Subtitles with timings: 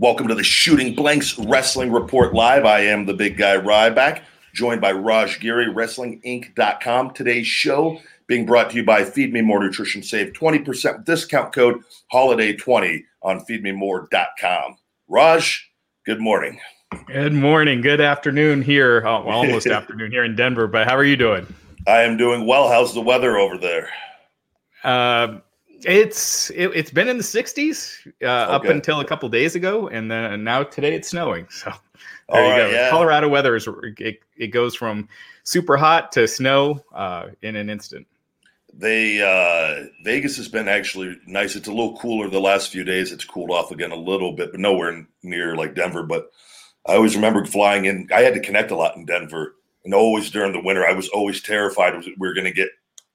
[0.00, 2.64] Welcome to the Shooting Blanks Wrestling Report Live.
[2.64, 4.22] I am the big guy Ryback,
[4.54, 7.14] joined by Raj Giri, WrestlingInc.com.
[7.14, 10.04] Today's show being brought to you by Feed Me More Nutrition.
[10.04, 14.76] Save 20% discount code HOLIDAY20 on feedmemore.com.
[15.08, 15.68] Raj,
[16.06, 16.60] good morning.
[17.08, 17.80] Good morning.
[17.80, 19.02] Good afternoon here.
[19.04, 21.44] Oh, well, almost afternoon here in Denver, but how are you doing?
[21.88, 22.68] I am doing well.
[22.68, 23.90] How's the weather over there?
[24.84, 25.38] Uh,
[25.84, 28.24] it's it, has been in the 60s uh, okay.
[28.26, 31.46] up until a couple days ago, and then and now today it's snowing.
[32.28, 32.76] So there All you right, go.
[32.76, 32.90] Yeah.
[32.90, 33.66] Colorado weather is
[33.98, 35.08] it, it goes from
[35.44, 38.06] super hot to snow uh, in an instant.
[38.72, 41.56] They uh, Vegas has been actually nice.
[41.56, 43.12] It's a little cooler the last few days.
[43.12, 46.02] It's cooled off again a little bit, but nowhere near like Denver.
[46.02, 46.30] But
[46.86, 48.08] I always remember flying in.
[48.14, 51.08] I had to connect a lot in Denver, and always during the winter, I was
[51.08, 52.68] always terrified we were going to get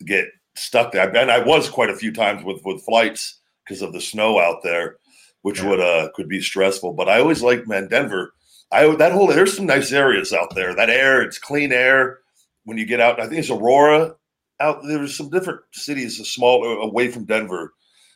[0.03, 0.25] get
[0.56, 1.16] stuck there.
[1.16, 4.64] And I was quite a few times with with flights because of the snow out
[4.64, 4.98] there,
[5.42, 5.70] which yeah.
[5.70, 6.94] would uh could be stressful.
[6.94, 8.34] But I always like man Denver.
[8.72, 10.76] I that whole there's some nice areas out there.
[10.76, 12.20] That air, it's clean air.
[12.66, 14.16] When you get out, I think it's Aurora.
[14.60, 17.73] Out there's some different cities, small away from Denver,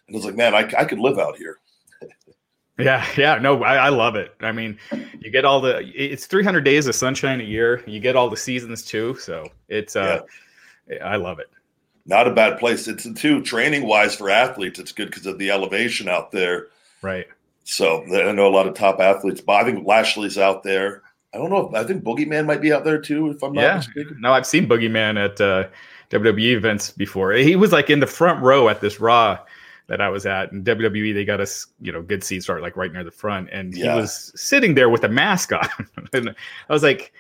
[0.08, 1.60] and it's like, man, I, I could live out here.
[2.80, 4.36] Yeah, yeah, no, I, I, love it.
[4.40, 4.78] I mean,
[5.20, 7.84] you get all the it's 300 days of sunshine a year.
[7.88, 10.22] You get all the seasons too, so it's uh,
[10.88, 10.98] yeah.
[11.04, 11.50] I love it
[12.08, 12.88] not a bad place.
[12.88, 14.80] It's too training wise for athletes.
[14.80, 16.68] It's good because of the elevation out there.
[17.02, 17.28] Right.
[17.66, 19.42] So I know a lot of top athletes.
[19.42, 21.04] But I think Lashley's out there.
[21.34, 21.72] I don't know.
[21.76, 23.76] I think Boogeyman might be out there too, if I'm not yeah.
[23.76, 24.18] mistaken.
[24.22, 25.68] No, I've seen Boogeyman at uh,
[26.10, 27.34] WWE events before.
[27.34, 29.38] He was like in the front row at this Raw
[29.88, 30.52] that I was at.
[30.54, 33.50] And WWE, they got us, you know, good seats, right, like right near the front.
[33.52, 33.94] And yeah.
[33.94, 35.68] he was sitting there with a mask on.
[36.14, 36.30] and
[36.70, 37.14] I was like,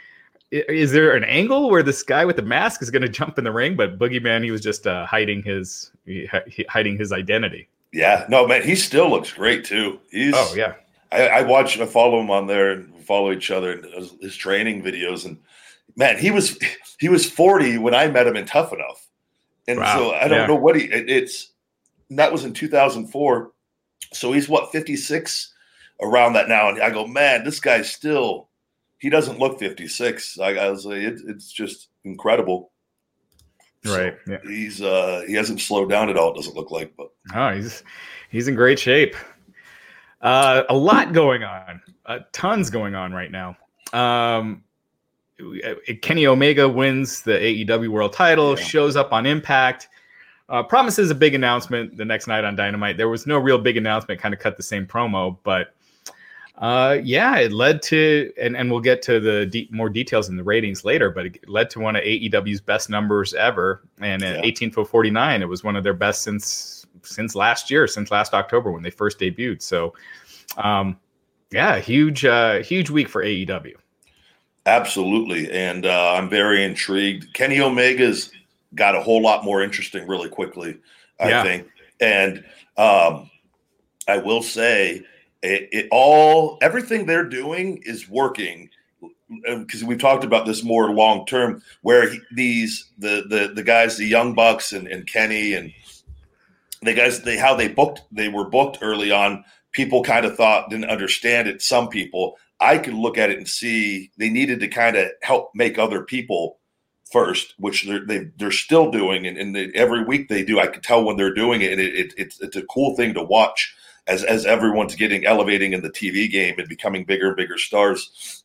[0.52, 3.44] is there an angle where this guy with the mask is going to jump in
[3.44, 3.76] the ring?
[3.76, 5.92] But Boogeyman, he was just uh, hiding his
[6.70, 7.68] hiding his identity.
[7.92, 10.00] Yeah, no, man, he still looks great too.
[10.12, 10.76] He's oh yeah.
[11.12, 14.84] I, I watch, I follow him on there and follow each other and his training
[14.84, 15.26] videos.
[15.26, 15.38] And
[15.96, 16.60] man, he was
[17.00, 19.08] he was forty when I met him in Tough Enough,
[19.68, 19.98] and wow.
[19.98, 20.48] so I don't yeah.
[20.48, 20.84] know what he.
[20.84, 21.52] It, it's
[22.12, 23.52] that was in two thousand four,
[24.14, 25.54] so he's what fifty six
[26.02, 26.70] around that now.
[26.70, 28.47] And I go, man, this guy's still
[29.00, 30.40] he doesn't look 56.
[30.40, 32.72] I, I was like, it, it's just incredible.
[33.86, 34.18] Right.
[34.26, 34.38] So yeah.
[34.44, 36.32] He's uh he hasn't slowed down at all.
[36.32, 37.84] It doesn't look like, but oh, he's
[38.30, 39.16] he's in great shape.
[40.22, 43.56] Uh, a lot going on, uh, tons going on right now.
[43.94, 44.64] Um,
[46.02, 48.64] Kenny Omega wins the AEW World Title, yeah.
[48.64, 49.88] shows up on Impact,
[50.50, 52.98] uh, promises a big announcement the next night on Dynamite.
[52.98, 55.76] There was no real big announcement, kind of cut the same promo, but
[56.58, 60.38] uh, yeah, it led to, and, and we'll get to the de- more details in
[60.38, 63.84] the ratings later, but it led to one of AEW's best numbers ever.
[64.00, 64.42] And at yeah.
[64.44, 68.72] 18 49, it was one of their best since since last year, since last October
[68.72, 69.62] when they first debuted.
[69.62, 69.94] So,
[70.58, 71.00] um,
[71.52, 73.76] yeah, huge, uh, huge week for AEW.
[74.66, 77.34] Absolutely, and uh, I'm very intrigued.
[77.34, 78.32] Kenny Omega's
[78.76, 80.78] got a whole lot more interesting really quickly,
[81.22, 81.44] I yeah.
[81.44, 81.68] think,
[82.02, 82.44] and
[82.78, 83.30] um,
[84.10, 85.06] I will say
[85.42, 88.70] it, it all everything they're doing is working.
[89.44, 93.98] Because we've talked about this more long term where he, these the the the guys
[93.98, 95.74] the young bucks and, and kenny and
[96.82, 99.44] the guys they how they booked they were booked early on
[99.74, 102.38] people kind of thought didn't understand it some people.
[102.60, 106.04] I could look at it and see they needed to kind of help make other
[106.04, 106.60] people
[107.12, 110.44] first which they're they, are they are still doing and, and they, every week they
[110.44, 110.60] do.
[110.60, 113.14] I can tell when they're doing it and it, it, it's, it's a cool thing
[113.14, 113.76] to watch
[114.08, 118.44] as as everyone's getting elevating in the TV game and becoming bigger and bigger stars.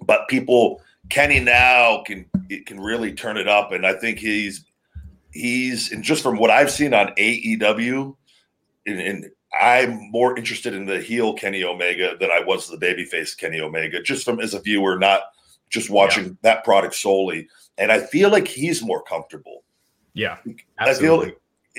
[0.00, 2.26] But people, Kenny now can
[2.66, 4.64] can really turn it up, and I think he's
[5.32, 8.16] he's and just from what I've seen on AEW,
[8.86, 13.36] and, and I'm more interested in the heel Kenny Omega than I was the babyface
[13.36, 15.22] Kenny Omega, just from as a viewer, not
[15.70, 16.32] just watching yeah.
[16.42, 17.48] that product solely.
[17.76, 19.62] And I feel like he's more comfortable.
[20.14, 20.38] Yeah,
[20.78, 20.86] absolutely.
[20.86, 21.16] I feel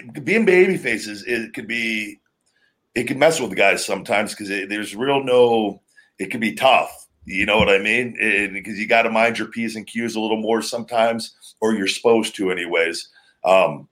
[0.08, 2.20] like being babyface is it could be
[2.96, 5.82] it can mess with guys sometimes because there's real no.
[6.18, 7.08] It can be tough.
[7.26, 8.16] You know what I mean?
[8.54, 11.88] Because you got to mind your p's and q's a little more sometimes, or you're
[11.88, 13.08] supposed to, anyways.
[13.44, 13.88] Um,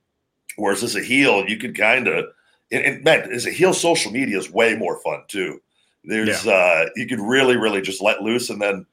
[0.56, 2.26] whereas as a heel, you could kind of,
[2.72, 5.62] and, and man, as a heel, social media is way more fun too.
[6.04, 6.52] There's, yeah.
[6.52, 8.86] uh, you could really, really just let loose, and then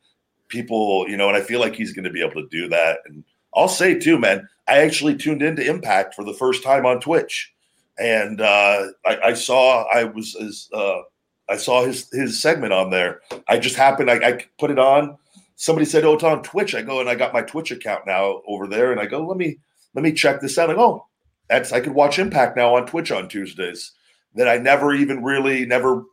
[0.49, 2.99] people, you know, and I feel like he's going to be able to do that.
[3.07, 3.25] And
[3.55, 7.54] I'll say too, man, I actually tuned into Impact for the first time on Twitch
[7.99, 11.03] and uh, I, I, saw I was as uh,
[11.49, 13.21] I saw his his segment on there.
[13.49, 15.17] I just happened I, I, put it on.
[15.57, 18.43] Somebody said, "Oh, it's on Twitch." I go and I got my Twitch account now
[18.47, 19.59] over there, and I go, "Let me
[19.95, 21.07] let me check this out." I go, oh,
[21.49, 23.93] that's I could watch Impact now on Twitch on Tuesdays
[24.35, 26.05] that I never even really never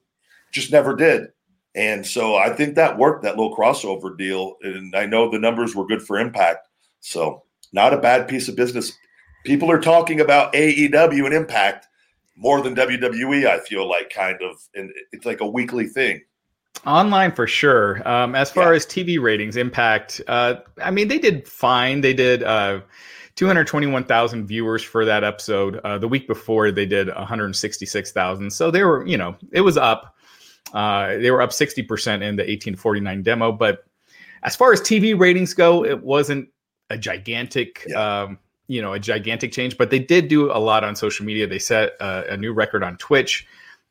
[0.52, 1.30] just never did.
[1.74, 4.58] And so I think that worked, that little crossover deal.
[4.62, 6.68] And I know the numbers were good for Impact.
[7.00, 8.92] So not a bad piece of business.
[9.44, 11.88] People are talking about AEW and Impact
[12.36, 14.58] more than WWE, I feel like, kind of.
[14.76, 16.22] And it's like a weekly thing.
[16.86, 18.08] Online for sure.
[18.08, 18.78] Um, as far yeah.
[18.78, 22.02] as TV ratings, Impact, uh, I mean, they did fine.
[22.02, 22.82] They did uh,
[23.36, 25.78] 221,000 viewers for that episode.
[25.84, 28.52] Uh, the week before, they did 166,000.
[28.52, 30.16] So they were, you know, it was up.
[30.74, 33.52] Uh, they were up 60% in the 1849 demo.
[33.52, 33.84] But
[34.44, 36.50] as far as TV ratings go, it wasn't
[36.90, 38.24] a gigantic, yeah.
[38.24, 38.40] um,
[38.72, 39.78] you know, a gigantic change.
[39.78, 41.46] But they did do a lot on social media.
[41.46, 43.46] They set uh, a new record on Twitch.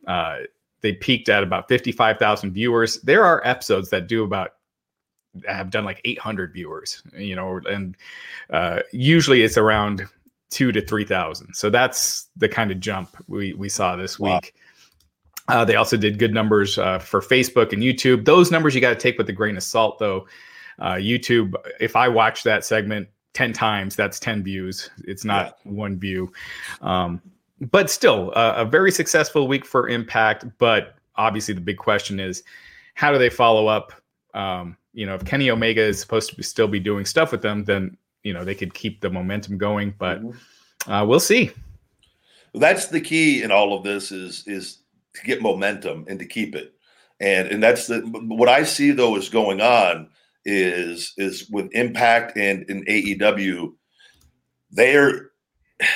[0.07, 0.39] Uh,
[0.81, 2.99] they peaked at about 55,000 viewers.
[3.03, 4.53] There are episodes that do about
[5.47, 7.95] have done like 800 viewers, you know, and
[8.49, 10.07] uh, usually it's around
[10.49, 11.55] two to 3,000.
[11.55, 14.37] So that's the kind of jump we, we saw this wow.
[14.37, 14.55] week.
[15.47, 18.25] Uh, they also did good numbers uh, for Facebook and YouTube.
[18.25, 20.27] Those numbers you got to take with a grain of salt, though.
[20.79, 24.91] Uh, YouTube, if I watch that segment 10 times, that's 10 views.
[25.05, 25.73] It's not yeah.
[25.73, 26.33] one view.
[26.81, 27.21] Um,
[27.61, 30.47] but still, a very successful week for Impact.
[30.59, 32.43] But obviously, the big question is
[32.95, 33.93] how do they follow up?
[34.33, 37.43] Um, you know, if Kenny Omega is supposed to be, still be doing stuff with
[37.43, 39.95] them, then you know they could keep the momentum going.
[39.99, 40.91] But mm-hmm.
[40.91, 41.51] uh, we'll see.
[42.55, 44.79] That's the key in all of this is is
[45.15, 46.75] to get momentum and to keep it.
[47.21, 50.09] And and that's the what I see though is going on
[50.45, 53.73] is is with Impact and in AEW,
[54.71, 55.31] they're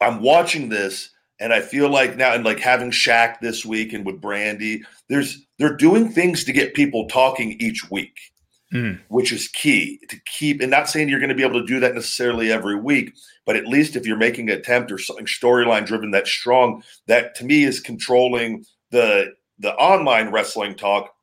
[0.00, 1.10] I'm watching this
[1.40, 5.44] and I feel like now, and like having Shaq this week and with Brandi, there's
[5.58, 8.16] they're doing things to get people talking each week,
[8.72, 8.98] mm.
[9.08, 10.60] which is key to keep.
[10.60, 13.14] And not saying you're going to be able to do that necessarily every week,
[13.46, 17.34] but at least if you're making an attempt or something storyline driven that's strong, that
[17.36, 21.14] to me is controlling the the online wrestling talk.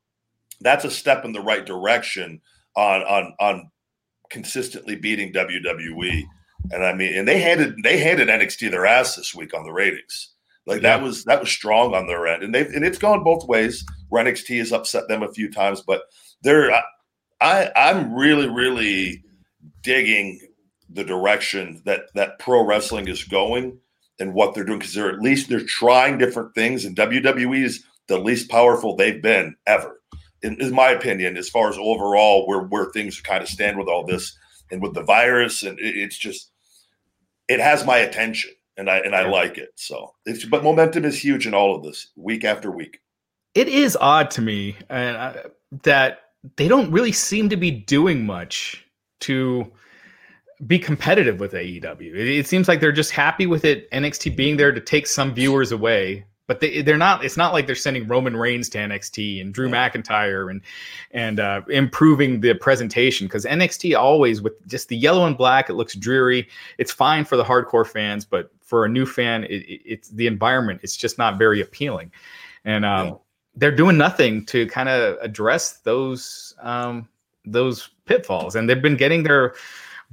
[0.61, 2.41] That's a step in the right direction
[2.75, 3.71] on on on
[4.29, 6.23] consistently beating WWE.
[6.71, 9.71] And I mean, and they handed they handed NXT their ass this week on the
[9.71, 10.29] ratings.
[10.65, 10.97] Like yeah.
[10.97, 13.83] that was that was strong on their end, and they and it's gone both ways.
[14.09, 16.03] Where NXT has upset them a few times, but
[16.43, 16.71] they're
[17.41, 19.23] I I'm really really
[19.81, 20.39] digging
[20.89, 23.79] the direction that that pro wrestling is going
[24.19, 27.83] and what they're doing because they're at least they're trying different things, and WWE is
[28.07, 30.00] the least powerful they've been ever,
[30.43, 34.05] in, my opinion, as far as overall where where things kind of stand with all
[34.05, 34.37] this
[34.71, 36.51] and with the virus, and it, it's just
[37.47, 39.69] it has my attention and I and I like it.
[39.75, 42.99] So it's but momentum is huge in all of this week after week.
[43.53, 45.33] It is odd to me and uh,
[45.83, 46.19] that
[46.55, 48.85] they don't really seem to be doing much
[49.21, 49.71] to
[50.65, 52.15] be competitive with AEW.
[52.15, 55.33] It, it, seems like they're just happy with it NXT being there to take some
[55.33, 57.23] viewers away but they they're not.
[57.23, 60.61] It's not like they're sending Roman Reigns to NXT and Drew McIntyre and
[61.11, 65.69] and uh, improving the presentation because NXT always with just the yellow and black.
[65.69, 66.49] It looks dreary.
[66.77, 70.27] It's fine for the hardcore fans, but for a new fan, it, it, it's the
[70.27, 70.81] environment.
[70.83, 72.11] It's just not very appealing,
[72.65, 73.13] and um, yeah.
[73.55, 77.07] they're doing nothing to kind of address those um,
[77.45, 78.57] those pitfalls.
[78.57, 79.53] And they've been getting their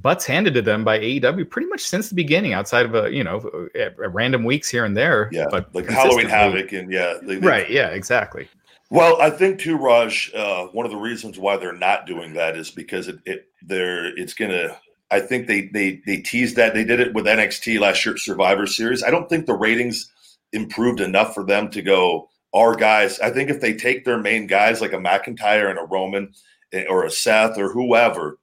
[0.01, 3.25] butts handed to them by AEW pretty much since the beginning, outside of a you
[3.25, 5.29] know a, a random weeks here and there.
[5.33, 8.49] Yeah, but like Halloween Havoc and yeah, they, they, right, yeah, exactly.
[8.91, 10.33] Well, I think too, Raj.
[10.35, 14.17] Uh, one of the reasons why they're not doing that is because it, it they're
[14.19, 14.79] it's gonna.
[15.11, 18.67] I think they they they teased that they did it with NXT last year Survivor
[18.67, 19.03] Series.
[19.03, 20.11] I don't think the ratings
[20.53, 22.29] improved enough for them to go.
[22.55, 25.85] Our guys, I think if they take their main guys like a McIntyre and a
[25.85, 26.33] Roman
[26.73, 28.39] eh, or a Seth or whoever,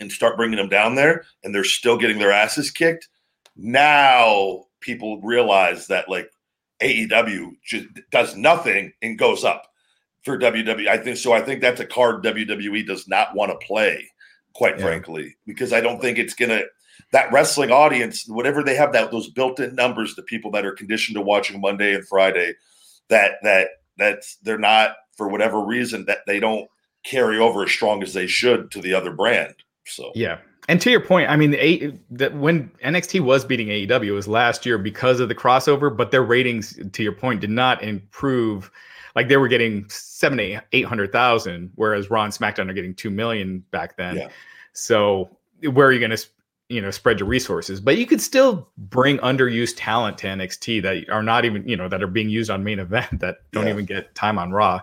[0.00, 3.08] and start bringing them down there and they're still getting their asses kicked,
[3.56, 6.30] now people realize that like
[6.82, 9.66] AEW just does nothing and goes up
[10.22, 10.88] for WWE.
[10.88, 11.32] I think so.
[11.32, 14.10] I think that's a card WWE does not want to play,
[14.54, 14.84] quite yeah.
[14.84, 16.62] frankly, because I don't think it's gonna
[17.12, 21.14] that wrestling audience, whatever they have that those built-in numbers, the people that are conditioned
[21.16, 22.54] to watching Monday and Friday,
[23.08, 26.68] that that that's they're not for whatever reason that they don't
[27.04, 29.54] carry over as strong as they should to the other brand.
[29.86, 30.38] So yeah.
[30.68, 34.26] And to your point, I mean, the, that when NXT was beating AEW, it was
[34.26, 38.70] last year because of the crossover, but their ratings, to your point, did not improve.
[39.14, 42.94] Like they were getting seven, eight, eight hundred thousand, whereas Raw and SmackDown are getting
[42.94, 44.16] two million back then.
[44.16, 44.28] Yeah.
[44.72, 45.36] So
[45.70, 46.26] where are you going to,
[46.68, 47.80] you know, spread your resources?
[47.80, 51.88] But you could still bring underused talent to NXT that are not even, you know,
[51.88, 53.72] that are being used on main event that don't yeah.
[53.72, 54.80] even get time on Raw,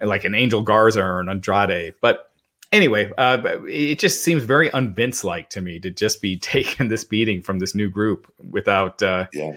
[0.00, 1.94] like an Angel Garza or an Andrade.
[2.00, 2.32] But
[2.72, 7.04] anyway, uh, it just seems very unvince like to me to just be taking this
[7.04, 9.02] beating from this new group without.
[9.02, 9.52] Uh, yeah.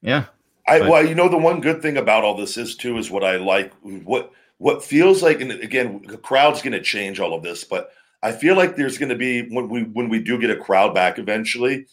[0.00, 0.24] Yeah.
[0.66, 3.10] I, but, well, you know, the one good thing about all this is too is
[3.10, 3.72] what I like.
[3.82, 7.90] What what feels like, and again, the crowd's going to change all of this, but
[8.22, 10.94] I feel like there's going to be when we when we do get a crowd
[10.94, 11.86] back eventually.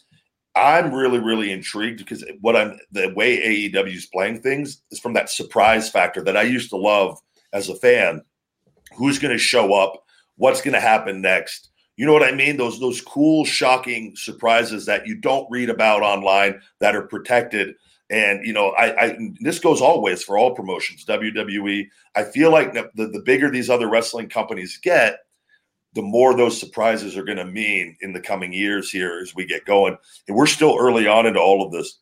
[0.56, 5.14] I'm really really intrigued because what I'm the way AEW is playing things is from
[5.14, 7.20] that surprise factor that I used to love
[7.54, 8.22] as a fan.
[8.98, 10.05] Who's going to show up?
[10.38, 11.70] What's going to happen next?
[11.98, 12.58] You know what I mean?
[12.58, 17.76] Those those cool, shocking surprises that you don't read about online that are protected.
[18.10, 21.06] And you know, I, I this goes always for all promotions.
[21.06, 21.88] WWE.
[22.16, 25.20] I feel like the, the bigger these other wrestling companies get,
[25.94, 29.46] the more those surprises are going to mean in the coming years here as we
[29.46, 29.98] get going.
[30.28, 32.00] And we're still early on into all of this.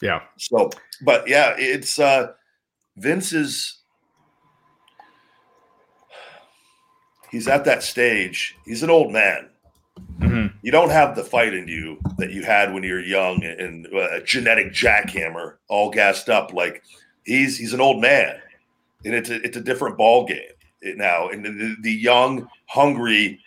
[0.00, 0.20] Yeah.
[0.38, 0.70] So,
[1.04, 2.28] but yeah, it's uh
[2.96, 3.81] Vince is
[7.32, 8.56] he's at that stage.
[8.64, 9.48] He's an old man.
[10.20, 10.56] Mm-hmm.
[10.62, 13.88] You don't have the fight in you that you had when you were young and
[13.92, 16.52] uh, a genetic jackhammer, all gassed up.
[16.52, 16.84] Like
[17.24, 18.36] he's he's an old man,
[19.04, 20.52] and it's a, it's a different ball game
[20.96, 21.28] now.
[21.28, 23.40] And the, the young, hungry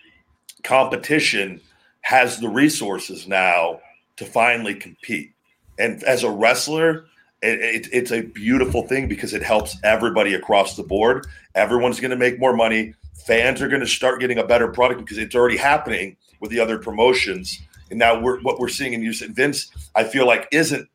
[0.63, 1.62] competition
[2.01, 3.80] has the resources now
[4.18, 5.32] to finally compete.
[5.80, 7.06] And as a wrestler,
[7.42, 11.27] it, it, it's a beautiful thing because it helps everybody across the board.
[11.54, 12.94] Everyone's going to make more money.
[13.25, 16.60] Fans are going to start getting a better product because it's already happening with the
[16.60, 17.62] other promotions.
[17.89, 19.22] And now we're what we're seeing in use.
[19.22, 20.88] Vince, I feel like, isn't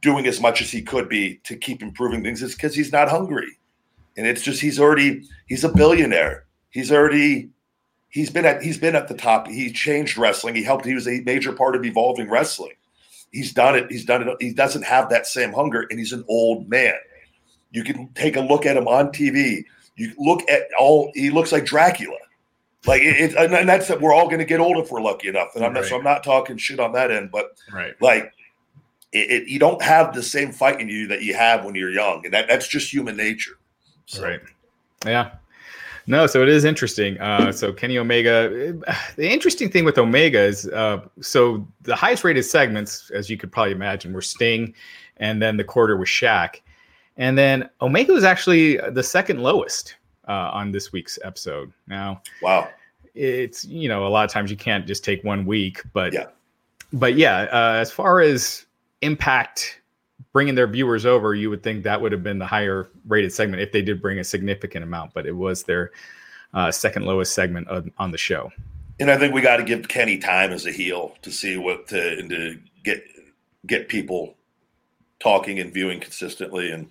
[0.00, 2.42] doing as much as he could be to keep improving things.
[2.42, 3.58] It's because he's not hungry
[4.16, 6.44] and it's just he's already he's a billionaire.
[6.70, 7.50] He's already
[8.08, 9.48] he's been at he's been at the top.
[9.48, 10.54] He changed wrestling.
[10.54, 10.84] He helped.
[10.84, 12.74] He was a major part of evolving wrestling.
[13.30, 13.90] He's done it.
[13.90, 14.36] He's done it.
[14.40, 16.94] He doesn't have that same hunger, and he's an old man.
[17.70, 19.64] You can take a look at him on TV.
[19.96, 21.10] You look at all.
[21.14, 22.16] He looks like Dracula.
[22.86, 25.28] Like it, it and that's that we're all going to get old if we're lucky
[25.28, 25.54] enough.
[25.54, 25.84] And I'm not.
[25.84, 27.94] So I'm not talking shit on that end, but right.
[28.00, 28.32] like
[29.12, 31.90] it, it, you don't have the same fight in you that you have when you're
[31.90, 33.58] young, and that, that's just human nature.
[34.06, 34.24] So.
[34.24, 34.40] Right.
[35.04, 35.32] Yeah.
[36.06, 37.20] No, so it is interesting.
[37.20, 38.48] Uh, so Kenny Omega,
[39.16, 43.52] the interesting thing with Omega is, uh, so the highest rated segments, as you could
[43.52, 44.74] probably imagine, were Sting,
[45.18, 46.60] and then the quarter was Shaq,
[47.16, 49.96] and then Omega was actually the second lowest
[50.28, 51.72] uh, on this week's episode.
[51.86, 52.68] Now, wow,
[53.14, 56.26] it's you know a lot of times you can't just take one week, but yeah,
[56.92, 58.66] but yeah, uh, as far as
[59.02, 59.80] impact
[60.32, 63.62] bringing their viewers over, you would think that would have been the higher rated segment
[63.62, 65.90] if they did bring a significant amount, but it was their
[66.54, 68.50] uh, second lowest segment on, on the show.
[69.00, 71.88] And I think we got to give Kenny time as a heel to see what
[71.88, 73.04] to, and to get
[73.66, 74.34] get people
[75.20, 76.70] talking and viewing consistently.
[76.70, 76.88] And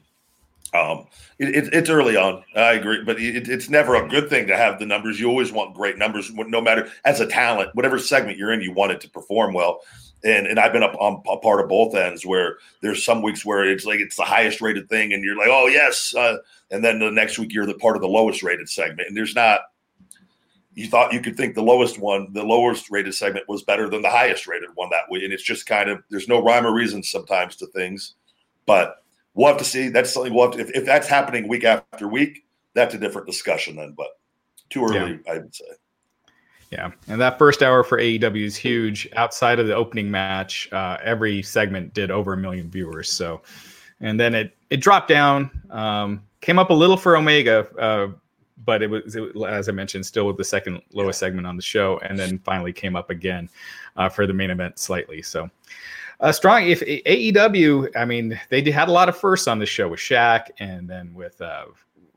[0.73, 2.43] um, it, it, it's early on.
[2.55, 5.19] I agree, but it, it's never a good thing to have the numbers.
[5.19, 8.71] You always want great numbers, no matter as a talent, whatever segment you're in, you
[8.71, 9.81] want it to perform well
[10.23, 13.45] and and I've been up on a part of both ends where there's some weeks
[13.45, 16.37] where it's like it's the highest rated thing, and you're like, oh yes, uh,
[16.69, 19.35] and then the next week you're the part of the lowest rated segment, and there's
[19.35, 19.61] not.
[20.73, 24.01] You thought you could think the lowest one, the lowest rated segment was better than
[24.01, 26.73] the highest rated one that way, and it's just kind of there's no rhyme or
[26.73, 28.15] reason sometimes to things,
[28.65, 29.00] but
[29.33, 29.89] we'll have to see.
[29.89, 33.27] That's something we'll have to, if if that's happening week after week, that's a different
[33.27, 33.93] discussion then.
[33.97, 34.07] But
[34.69, 35.33] too early, yeah.
[35.33, 35.65] I would say.
[36.71, 39.09] Yeah, and that first hour for AEW is huge.
[39.17, 43.09] Outside of the opening match, uh, every segment did over a million viewers.
[43.09, 43.41] So,
[43.99, 48.07] and then it it dropped down, um, came up a little for Omega, uh,
[48.63, 51.61] but it was, it, as I mentioned, still with the second lowest segment on the
[51.61, 53.49] show, and then finally came up again
[53.97, 55.21] uh, for the main event slightly.
[55.21, 55.49] So,
[56.21, 56.67] uh, strong.
[56.67, 60.49] If AEW, I mean, they had a lot of firsts on the show with Shaq,
[60.59, 61.65] and then with uh,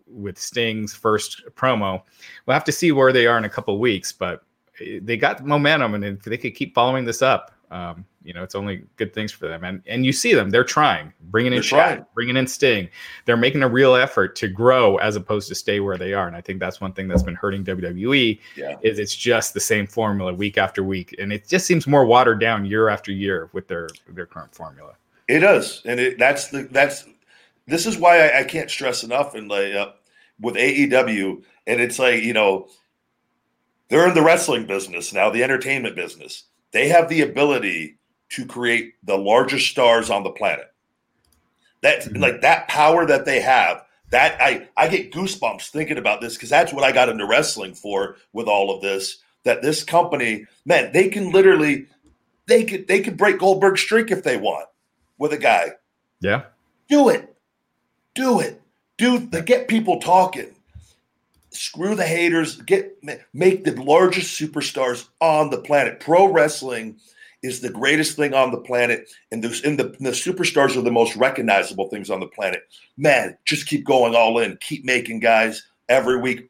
[0.07, 2.03] with Sting's first promo.
[2.47, 4.45] We'll have to see where they are in a couple weeks, but
[4.79, 8.55] they got momentum, and if they could keep following this up, um, you know, it's
[8.55, 9.65] only good things for them.
[9.65, 12.89] And and you see them; they're trying, bringing in Shaq, bringing in Sting.
[13.25, 16.29] They're making a real effort to grow as opposed to stay where they are.
[16.29, 18.39] And I think that's one thing that's been hurting WWE.
[18.57, 18.77] Yeah.
[18.83, 22.39] Is it's just the same formula week after week, and it just seems more watered
[22.39, 24.93] down year after year with their their current formula.
[25.27, 27.07] It does, and it, that's the that's
[27.67, 29.91] this is why I, I can't stress enough and like uh,
[30.39, 32.69] with AEW, and it's like you know
[33.89, 36.45] they're in the wrestling business now, the entertainment business.
[36.75, 37.99] They have the ability
[38.31, 40.75] to create the largest stars on the planet.
[41.83, 42.21] That mm-hmm.
[42.21, 43.85] like that power that they have.
[44.11, 47.75] That I I get goosebumps thinking about this because that's what I got into wrestling
[47.75, 49.19] for with all of this.
[49.45, 51.87] That this company, man, they can literally
[52.47, 54.67] they could they could break Goldberg's streak if they want
[55.17, 55.75] with a guy.
[56.21, 56.43] Yeah.
[56.89, 57.37] Do it.
[58.17, 58.61] Do it.
[58.99, 60.54] Do they get people talking.
[61.55, 62.61] Screw the haters.
[62.63, 62.99] Get
[63.33, 66.01] make the largest superstars on the planet.
[66.01, 66.99] Pro wrestling
[67.45, 70.91] is the greatest thing on the planet, and the, and the, the superstars are the
[70.91, 72.63] most recognizable things on the planet.
[72.97, 74.57] Man, just keep going all in.
[74.63, 76.49] Keep making guys every week.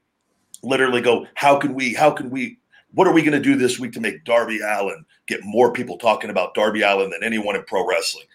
[0.62, 1.26] Literally go.
[1.34, 1.92] How can we?
[1.92, 2.58] How can we?
[2.92, 5.98] What are we going to do this week to make Darby Allin get more people
[5.98, 8.26] talking about Darby Allin than anyone in pro wrestling?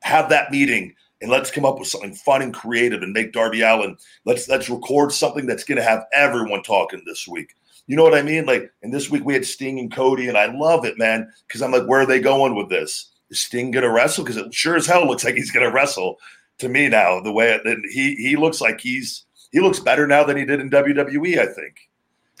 [0.00, 3.62] Have that meeting and let's come up with something fun and creative and make Darby
[3.62, 3.96] Allin.
[4.24, 7.54] Let's let's record something that's going to have everyone talking this week.
[7.86, 8.46] You know what I mean?
[8.46, 11.62] Like, and this week we had Sting and Cody, and I love it, man, because
[11.62, 13.12] I'm like, where are they going with this?
[13.30, 14.24] Is Sting to wrestle?
[14.24, 16.16] Because it sure as hell looks like he's to wrestle
[16.58, 17.20] to me now.
[17.20, 20.60] The way it, he he looks like he's he looks better now than he did
[20.60, 21.38] in WWE.
[21.38, 21.76] I think.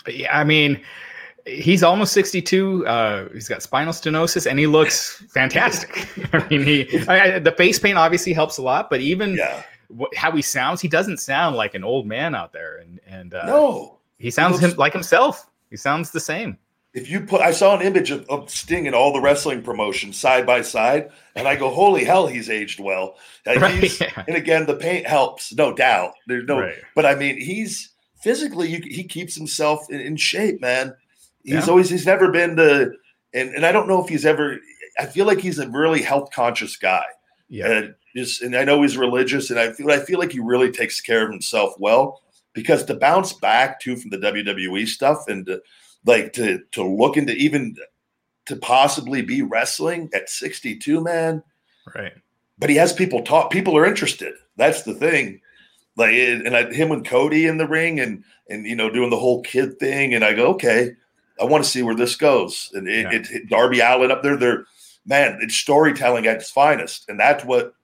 [0.06, 0.80] Yeah, I mean,
[1.46, 6.08] he's almost 62 uh, he's got spinal stenosis and he looks fantastic.
[6.32, 9.62] I mean he I, the face paint obviously helps a lot but even yeah.
[10.14, 13.46] how he sounds he doesn't sound like an old man out there and and uh,
[13.46, 13.98] no.
[14.18, 15.48] he sounds he looks, him, like himself.
[15.70, 16.58] He sounds the same.
[16.94, 20.18] If you put i saw an image of, of sting in all the wrestling promotions
[20.18, 23.16] side by side and i go holy hell he's aged well.
[23.46, 24.24] Right, yeah.
[24.26, 26.14] and again the paint helps no doubt.
[26.26, 26.74] There's no right.
[26.96, 30.96] but i mean he's physically you, he keeps himself in, in shape man
[31.46, 31.66] He's yeah.
[31.66, 32.96] always he's never been the
[33.32, 34.58] and and I don't know if he's ever.
[34.98, 37.04] I feel like he's a really health conscious guy.
[37.48, 37.70] Yeah.
[37.70, 40.72] And just and I know he's religious, and I feel I feel like he really
[40.72, 42.20] takes care of himself well
[42.52, 45.62] because to bounce back too from the WWE stuff and to,
[46.04, 47.76] like to to look into even
[48.46, 51.44] to possibly be wrestling at 62, man.
[51.94, 52.12] Right.
[52.58, 53.52] But he has people talk.
[53.52, 54.34] People are interested.
[54.56, 55.40] That's the thing.
[55.96, 59.16] Like and I, him and Cody in the ring and and you know doing the
[59.16, 60.96] whole kid thing, and I go okay
[61.40, 62.70] I want to see where this goes.
[62.74, 63.36] And it, yeah.
[63.38, 64.66] it, Darby Allin up there, they're
[65.06, 67.74] man, it's storytelling at its finest, and that's what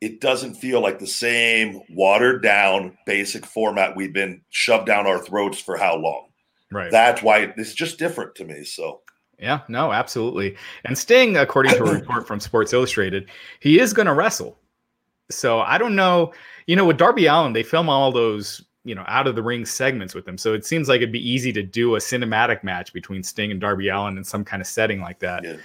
[0.00, 5.18] it doesn't feel like the same watered down basic format we've been shoved down our
[5.18, 6.28] throats for how long.
[6.70, 6.90] Right.
[6.90, 8.64] That's why it's just different to me.
[8.64, 9.00] So.
[9.38, 10.56] Yeah, no, absolutely.
[10.84, 13.28] And Sting, according to a report from Sports Illustrated,
[13.60, 14.58] he is going to wrestle.
[15.30, 16.32] So I don't know.
[16.66, 19.66] You know, with Darby Allin, they film all those you know out of the ring
[19.66, 20.38] segments with them.
[20.38, 23.60] So it seems like it'd be easy to do a cinematic match between Sting and
[23.60, 25.44] Darby Allin in some kind of setting like that.
[25.44, 25.56] Yeah.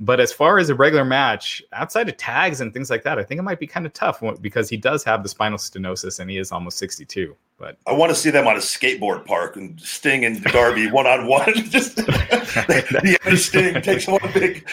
[0.00, 3.24] But as far as a regular match, outside of tags and things like that, I
[3.24, 6.30] think it might be kind of tough because he does have the spinal stenosis and
[6.30, 7.34] he is almost 62.
[7.58, 11.08] But I want to see them on a skateboard park and Sting and Darby one
[11.08, 11.52] on one.
[11.68, 14.64] Just the other Sting takes one big,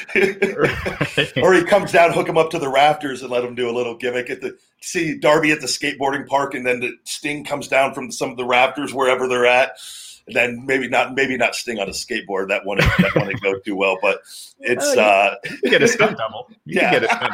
[1.44, 3.74] or he comes down, hook him up to the rafters, and let him do a
[3.74, 7.68] little gimmick at the see Darby at the skateboarding park, and then the Sting comes
[7.68, 9.80] down from some of the rafters wherever they're at
[10.28, 12.48] then maybe not maybe not Sting on a skateboard.
[12.48, 14.22] That one that one didn't go too well, but
[14.60, 16.48] it's uh, uh you get a stunt double.
[16.66, 17.34] You yeah, get a stunt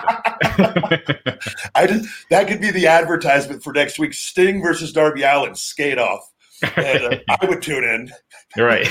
[0.58, 1.40] double.
[1.76, 5.98] I just that could be the advertisement for next week: Sting versus Darby Allin skate
[5.98, 6.31] off.
[6.76, 8.12] And, uh, I would tune in.
[8.58, 8.88] Right.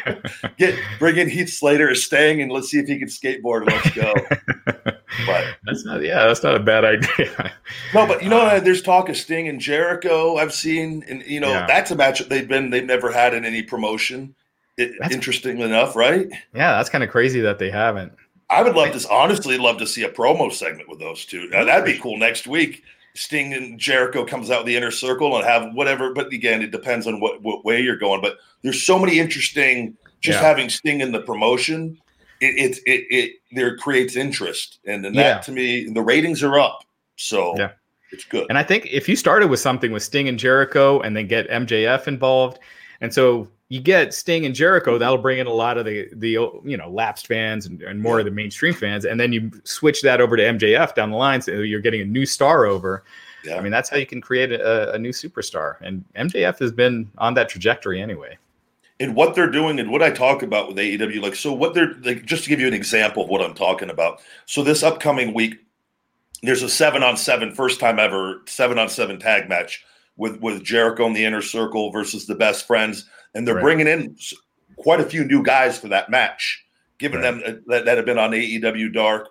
[0.58, 3.66] Get bring in Heath Slater as Sting, and let's see if he can skateboard.
[3.66, 4.12] Let's go.
[5.26, 7.52] But that's not yeah, that's not a bad idea.
[7.94, 10.36] no, but you know, uh, there's talk of Sting and Jericho.
[10.38, 11.66] I've seen, and you know, yeah.
[11.68, 14.34] that's a match they've been they've never had in any promotion.
[14.76, 16.28] It, interesting enough, right?
[16.52, 18.12] Yeah, that's kind of crazy that they haven't.
[18.50, 21.48] I would love to honestly love to see a promo segment with those two.
[21.48, 22.82] Now, that'd be cool next week.
[23.14, 26.12] Sting and Jericho comes out the inner circle and have whatever.
[26.12, 28.20] But again, it depends on what, what way you're going.
[28.20, 29.96] But there's so many interesting.
[30.20, 30.48] Just yeah.
[30.48, 32.00] having Sting in the promotion
[32.40, 35.38] it it it, it there creates interest, and, and that yeah.
[35.40, 36.84] to me, the ratings are up.
[37.16, 37.72] So yeah.
[38.12, 38.46] it's good.
[38.48, 41.48] And I think if you started with something with Sting and Jericho, and then get
[41.48, 42.58] MJF involved,
[43.00, 46.30] and so you get Sting and Jericho, that'll bring in a lot of the the
[46.64, 50.02] you know lapsed fans and, and more of the mainstream fans, and then you switch
[50.02, 53.04] that over to MJF down the line, so you're getting a new star over.
[53.44, 53.56] Yeah.
[53.56, 57.10] I mean, that's how you can create a, a new superstar, and MJF has been
[57.18, 58.38] on that trajectory anyway
[59.00, 61.20] and what they're doing and what I talk about with AEW.
[61.20, 63.90] Like, so what they're like, just to give you an example of what I'm talking
[63.90, 64.20] about.
[64.46, 65.56] So this upcoming week,
[66.42, 69.84] there's a seven on seven, first time ever seven on seven tag match
[70.16, 73.62] with with Jericho in the inner circle versus the best friends, and they're right.
[73.62, 74.16] bringing in
[74.76, 76.64] quite a few new guys for that match,
[76.98, 77.42] giving right.
[77.42, 79.28] them uh, that, that have been on AEW Dark.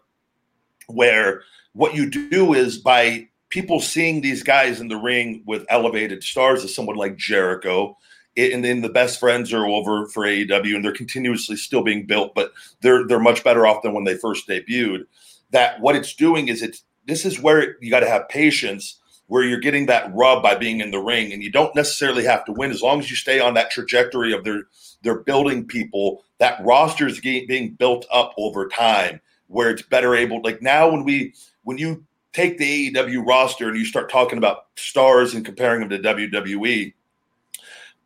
[0.88, 6.24] Where what you do is by people seeing these guys in the ring with elevated
[6.24, 7.98] stars, as someone like Jericho,
[8.36, 12.34] and then the best friends are over for AEW and they're continuously still being built,
[12.34, 15.06] but they're they're much better off than when they first debuted.
[15.52, 19.00] That what it's doing is it's this is where you got to have patience
[19.34, 22.46] where you're getting that rub by being in the ring and you don't necessarily have
[22.46, 24.62] to win as long as you stay on that trajectory of their
[25.02, 30.40] they're building people that roster is being built up over time where it's better able
[30.44, 34.66] like now when we when you take the AEW roster and you start talking about
[34.76, 36.94] stars and comparing them to WWE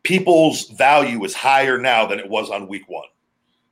[0.02, 3.04] people's value is higher now than it was on week one.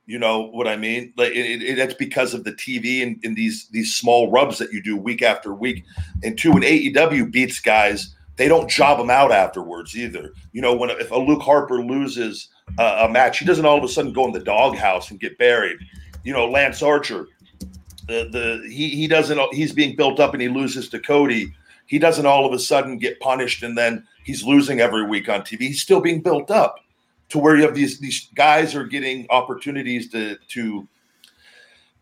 [0.06, 1.12] You know what I mean?
[1.16, 4.72] Like it, it, it's because of the TV and, and these these small rubs that
[4.72, 5.84] you do week after week.
[6.22, 10.32] And two, when AEW beats guys, they don't job them out afterwards either.
[10.52, 13.88] You know, when if a Luke Harper loses a match, he doesn't all of a
[13.88, 15.78] sudden go in the doghouse and get buried.
[16.22, 17.26] You know, Lance Archer,
[18.06, 21.52] the the he he doesn't he's being built up and he loses to Cody.
[21.86, 25.40] He doesn't all of a sudden get punished and then he's losing every week on
[25.40, 25.62] TV.
[25.62, 26.78] He's still being built up
[27.28, 30.88] to where you have these these guys are getting opportunities to to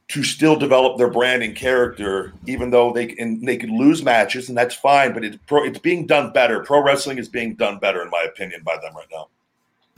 [0.09, 4.49] to still develop their brand and character, even though they can they could lose matches,
[4.49, 5.13] and that's fine.
[5.13, 6.61] But it's pro, it's being done better.
[6.61, 9.29] Pro wrestling is being done better, in my opinion, by them right now.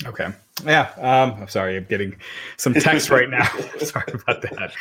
[0.05, 0.29] Okay.
[0.65, 0.91] Yeah.
[0.99, 1.77] Um, I'm sorry.
[1.77, 2.17] I'm getting
[2.57, 3.45] some text right now.
[3.79, 4.73] sorry about that.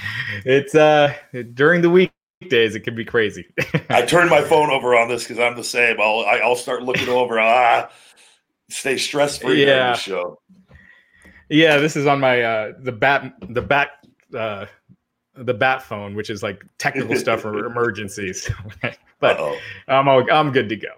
[0.46, 1.14] It's uh
[1.54, 2.76] during the weekdays.
[2.76, 3.48] It can be crazy.
[3.90, 6.00] I turned my phone over on this because I'm the same.
[6.00, 7.40] I'll I, will i will start looking over.
[7.40, 7.90] Ah,
[8.70, 9.92] stay stress free yeah.
[9.92, 10.40] the show.
[11.50, 13.90] Yeah, this is on my uh the bat the bat
[14.36, 14.66] uh
[15.38, 18.50] the bat phone, which is like technical stuff for emergencies.
[19.20, 19.58] but Uh-oh.
[19.88, 20.90] I'm all, I'm good to go.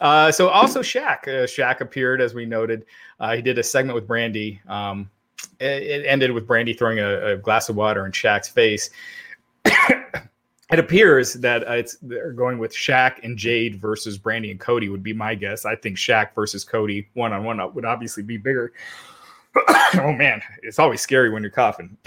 [0.00, 2.84] Uh, so also Shaq, uh, Shaq appeared as we noted.
[3.18, 4.64] Uh, he did a segment with Brandi.
[4.68, 5.10] Um,
[5.58, 8.90] it, it, ended with Brandi throwing a, a, glass of water in Shaq's face.
[10.70, 14.90] It appears that uh, it's they're going with Shaq and Jade versus Brandi and Cody
[14.90, 15.64] would be my guess.
[15.64, 18.72] I think Shaq versus Cody one on one would obviously be bigger.
[19.94, 21.96] oh man, it's always scary when you're coughing.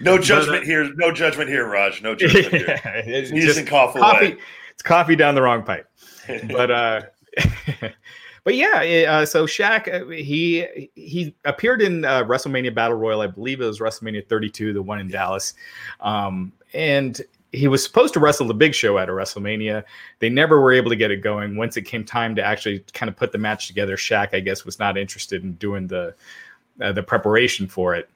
[0.00, 0.92] no judgment but, uh, here.
[0.94, 2.00] No judgment here, Raj.
[2.02, 3.26] No judgment yeah, here.
[3.26, 4.36] Sneeze and cough coffee, away.
[4.72, 5.88] It's coffee down the wrong pipe.
[6.48, 7.02] But uh,
[8.44, 9.06] but yeah.
[9.08, 13.22] Uh, so Shaq, uh, he he appeared in uh, WrestleMania Battle Royal.
[13.22, 15.54] I believe it was WrestleMania 32, the one in Dallas.
[16.00, 17.20] Um, and
[17.52, 19.84] he was supposed to wrestle the big show at a WrestleMania.
[20.18, 21.56] They never were able to get it going.
[21.56, 24.64] Once it came time to actually kind of put the match together, Shaq, I guess,
[24.64, 26.14] was not interested in doing the
[26.80, 28.10] uh, the preparation for it.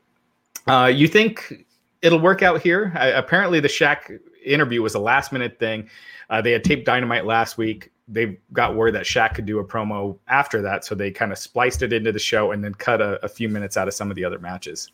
[0.67, 1.65] Uh, you think
[2.03, 2.93] it'll work out here?
[2.97, 5.89] apparently, the Shaq interview was a last minute thing.
[6.29, 7.91] Uh, they had taped Dynamite last week.
[8.11, 11.39] They got word that Shaq could do a promo after that, so they kind of
[11.39, 14.11] spliced it into the show and then cut a, a few minutes out of some
[14.11, 14.91] of the other matches.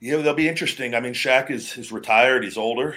[0.00, 0.94] Yeah, they'll be interesting.
[0.94, 2.44] I mean, Shaq is is retired.
[2.44, 2.96] He's older,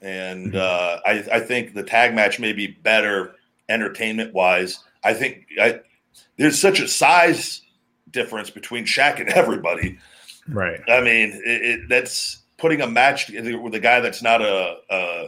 [0.00, 0.56] and mm-hmm.
[0.56, 3.34] uh, I I think the tag match may be better
[3.68, 4.80] entertainment wise.
[5.04, 5.80] I think I,
[6.36, 7.62] there's such a size
[8.10, 9.98] difference between Shaq and everybody.
[10.48, 10.80] Right.
[10.88, 15.26] I mean, it, it, that's putting a match with a guy that's not a, a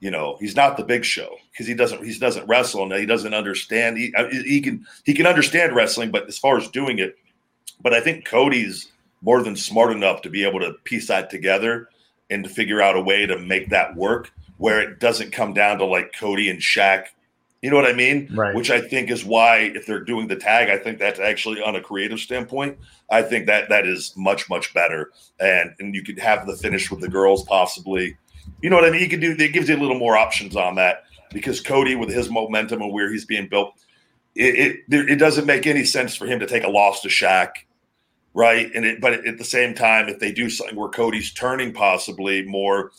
[0.00, 3.04] you know, he's not the big show because he doesn't he doesn't wrestle and he
[3.04, 3.98] doesn't understand.
[4.16, 7.16] Uh, he he can he can understand wrestling, but as far as doing it,
[7.82, 8.92] but I think Cody's
[9.22, 11.88] more than smart enough to be able to piece that together
[12.30, 15.78] and to figure out a way to make that work where it doesn't come down
[15.78, 17.06] to like Cody and Shaq.
[17.60, 18.28] You know what I mean?
[18.32, 18.54] Right.
[18.54, 21.74] Which I think is why if they're doing the tag, I think that's actually on
[21.74, 22.78] a creative standpoint,
[23.10, 25.10] I think that that is much much better.
[25.40, 28.16] And and you could have the finish with the girls possibly.
[28.62, 29.02] You know what I mean?
[29.02, 32.10] You could do it gives you a little more options on that because Cody with
[32.10, 33.74] his momentum and where he's being built,
[34.34, 37.50] it it, it doesn't make any sense for him to take a loss to Shaq
[38.38, 38.70] right?
[38.72, 42.44] And it, but at the same time, if they do something where Cody's turning possibly
[42.44, 42.92] more,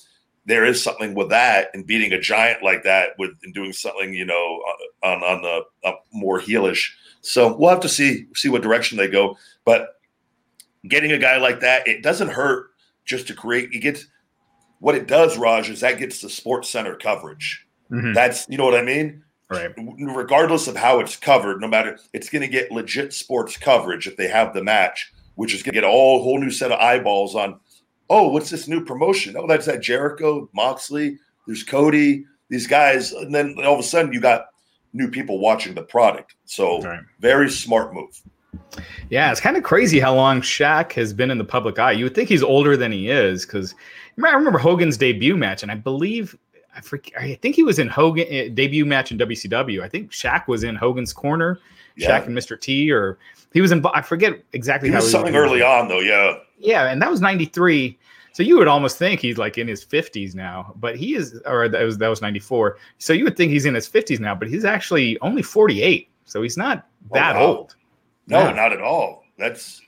[0.46, 4.14] there is something with that and beating a giant like that with and doing something
[4.14, 4.62] you know
[5.04, 6.90] on on the up more heelish.
[7.22, 9.38] So we'll have to see see what direction they go.
[9.64, 10.00] But
[10.88, 12.72] getting a guy like that, it doesn't hurt
[13.06, 13.72] just to create.
[13.72, 14.04] You get
[14.80, 17.66] what it does, Raj, is that gets the Sports Center coverage.
[17.92, 18.14] Mm-hmm.
[18.14, 19.24] That's you know what I mean.
[19.50, 19.72] Right.
[20.00, 24.16] Regardless of how it's covered, no matter it's going to get legit sports coverage if
[24.16, 26.78] they have the match which is going to get a whole, whole new set of
[26.82, 27.58] eyeballs on,
[28.10, 29.38] oh, what's this new promotion?
[29.38, 33.14] Oh, that's that Jericho, Moxley, there's Cody, these guys.
[33.14, 34.48] And then all of a sudden you got
[34.92, 36.36] new people watching the product.
[36.44, 37.00] So right.
[37.22, 38.22] very smart move.
[39.10, 41.94] Yeah, it's kind of crazy how long Shaq has been in the public eye.
[41.94, 43.74] You would think he's older than he is because
[44.22, 46.38] I remember Hogan's debut match, and I believe
[46.80, 49.82] I forget, I think he was in Hogan uh, debut match in WCW.
[49.82, 51.60] I think Shaq was in Hogan's corner,
[51.98, 52.10] yeah.
[52.22, 52.60] Shaq and Mr.
[52.60, 53.18] T, or
[53.52, 53.86] he was in.
[53.94, 54.90] I forget exactly.
[54.90, 56.00] He was something was early on though.
[56.00, 56.38] Yeah.
[56.58, 57.98] Yeah, and that was '93.
[58.32, 61.68] So you would almost think he's like in his 50s now, but he is, or
[61.68, 62.78] that was that was 94.
[62.98, 66.10] So you would think he's in his 50s now, but he's actually only 48.
[66.24, 67.46] So he's not oh, that oh, wow.
[67.46, 67.76] old.
[68.28, 68.52] No, yeah.
[68.52, 69.24] not at all.
[69.38, 69.82] That's,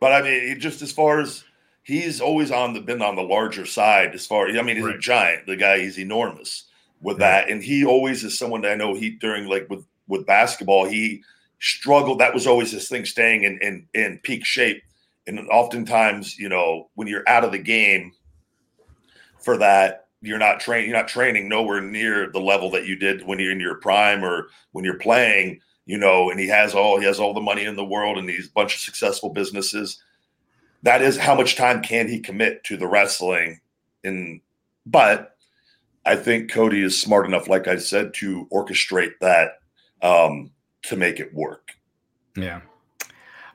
[0.00, 1.44] but I mean, just as far as
[1.82, 4.14] he's always on the been on the larger side.
[4.14, 4.96] As far, I mean, he's right.
[4.96, 5.46] a giant.
[5.46, 6.64] The guy, he's enormous
[7.00, 8.94] with that, and he always is someone that I know.
[8.94, 11.22] He during like with with basketball, he
[11.60, 12.20] struggled.
[12.20, 14.82] That was always his thing, staying in in, in peak shape.
[15.26, 18.12] And oftentimes, you know, when you're out of the game
[19.40, 20.90] for that, you're not training.
[20.90, 24.24] You're not training nowhere near the level that you did when you're in your prime
[24.24, 25.60] or when you're playing.
[25.84, 28.28] you know, and he has all he has all the money in the world and
[28.28, 30.00] he's a bunch of successful businesses.
[30.82, 33.60] That is how much time can he commit to the wrestling?
[34.02, 34.40] In
[34.84, 35.36] but
[36.04, 39.58] I think Cody is smart enough, like I said, to orchestrate that
[40.02, 40.50] um,
[40.82, 41.70] to make it work.
[42.36, 42.60] Yeah.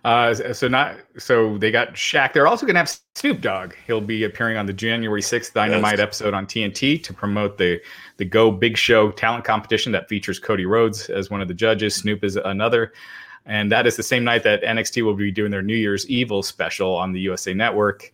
[0.06, 2.32] Uh, so not so they got Shaq.
[2.32, 3.74] They're also going to have Snoop Dogg.
[3.88, 6.00] He'll be appearing on the January sixth Dynamite yes.
[6.00, 7.82] episode on TNT to promote the
[8.16, 11.96] the Go Big Show talent competition that features Cody Rhodes as one of the judges.
[11.96, 12.94] Snoop is another,
[13.48, 16.44] and that is the same night that NXT will be doing their New Year's Evil
[16.44, 18.14] special on the USA Network.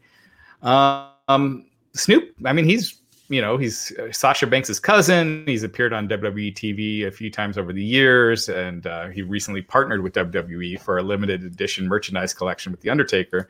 [0.61, 5.43] Um, Snoop, I mean, he's you know, he's uh, Sasha Banks' cousin.
[5.47, 9.61] He's appeared on WWE TV a few times over the years, and uh, he recently
[9.61, 13.49] partnered with WWE for a limited edition merchandise collection with The Undertaker.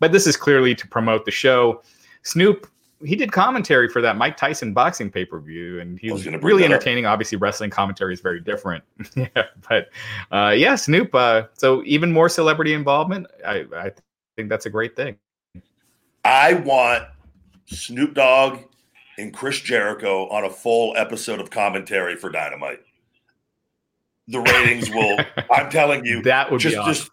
[0.00, 1.82] But this is clearly to promote the show.
[2.22, 2.66] Snoop,
[3.04, 6.42] he did commentary for that Mike Tyson boxing pay per view, and he was, was
[6.42, 7.06] really entertaining.
[7.06, 7.12] Up.
[7.12, 8.84] Obviously, wrestling commentary is very different.
[9.16, 9.28] yeah,
[9.68, 9.88] but
[10.30, 11.14] uh, yeah, Snoop.
[11.14, 13.26] Uh, so even more celebrity involvement.
[13.46, 13.92] I, I
[14.36, 15.16] think that's a great thing.
[16.24, 17.04] I want
[17.66, 18.60] Snoop Dogg
[19.18, 22.80] and Chris Jericho on a full episode of commentary for Dynamite.
[24.28, 25.18] The ratings will.
[25.50, 26.94] I'm telling you, that would just, be awesome.
[26.94, 27.10] just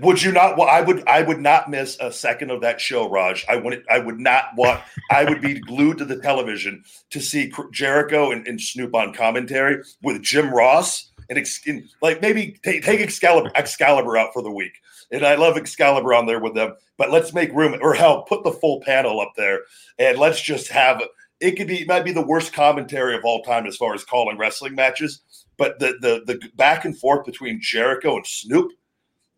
[0.00, 0.56] would you not?
[0.56, 1.06] Well, I would.
[1.06, 3.44] I would not miss a second of that show, Raj.
[3.48, 3.84] I would.
[3.90, 4.80] I would not want.
[5.10, 9.82] I would be glued to the television to see Jericho and, and Snoop on commentary
[10.02, 14.72] with Jim Ross and, like maybe take, take Excalibur, Excalibur out for the week.
[15.12, 18.44] And I love Excalibur on there with them, but let's make room or hell, put
[18.44, 19.60] the full panel up there
[19.98, 21.02] and let's just have
[21.40, 24.04] it could be it might be the worst commentary of all time as far as
[24.04, 25.22] calling wrestling matches,
[25.56, 28.72] but the the the back and forth between Jericho and Snoop,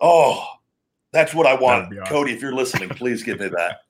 [0.02, 0.44] oh,
[1.12, 1.86] that's what I want.
[1.86, 2.04] Awesome.
[2.04, 3.80] Cody, if you're listening, please give me that.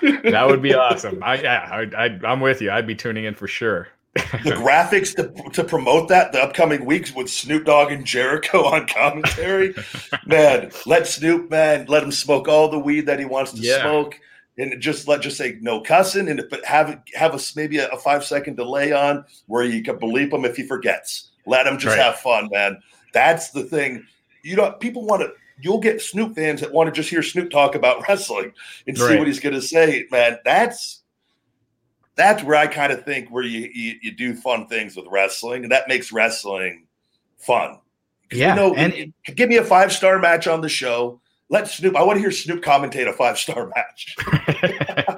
[0.30, 1.22] that would be awesome.
[1.22, 2.70] I yeah, I, I, I'm with you.
[2.70, 4.20] I'd be tuning in for sure the
[4.56, 9.74] graphics to, to promote that the upcoming weeks with Snoop Dogg and Jericho on commentary.
[10.26, 13.80] man, let Snoop man let him smoke all the weed that he wants to yeah.
[13.80, 14.18] smoke,
[14.56, 17.98] and just let just say no cussing, and but have have a maybe a, a
[17.98, 21.30] five second delay on where you can bleep him if he forgets.
[21.46, 22.04] Let him just right.
[22.04, 22.80] have fun, man.
[23.12, 24.04] That's the thing.
[24.42, 25.32] You know, people want to.
[25.60, 28.52] You'll get Snoop fans that want to just hear Snoop talk about wrestling
[28.86, 29.08] and right.
[29.08, 30.38] see what he's going to say, man.
[30.44, 31.02] That's
[32.14, 35.62] that's where I kind of think where you, you, you do fun things with wrestling,
[35.62, 36.86] and that makes wrestling
[37.38, 37.78] fun.
[38.32, 41.20] Yeah, you know, and give me a five star match on the show.
[41.48, 41.96] Let Snoop.
[41.96, 44.16] I want to hear Snoop commentate a five star match.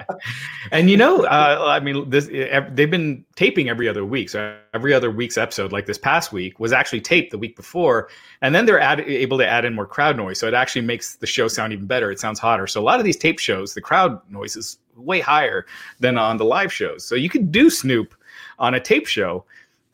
[0.71, 4.29] and you know, uh, I mean, this they've been taping every other week.
[4.29, 8.09] So every other week's episode, like this past week, was actually taped the week before,
[8.41, 10.39] and then they're able to add in more crowd noise.
[10.39, 12.11] So it actually makes the show sound even better.
[12.11, 12.67] It sounds hotter.
[12.67, 15.65] So a lot of these tape shows, the crowd noise is way higher
[15.99, 17.03] than on the live shows.
[17.05, 18.13] So you could do Snoop
[18.59, 19.45] on a tape show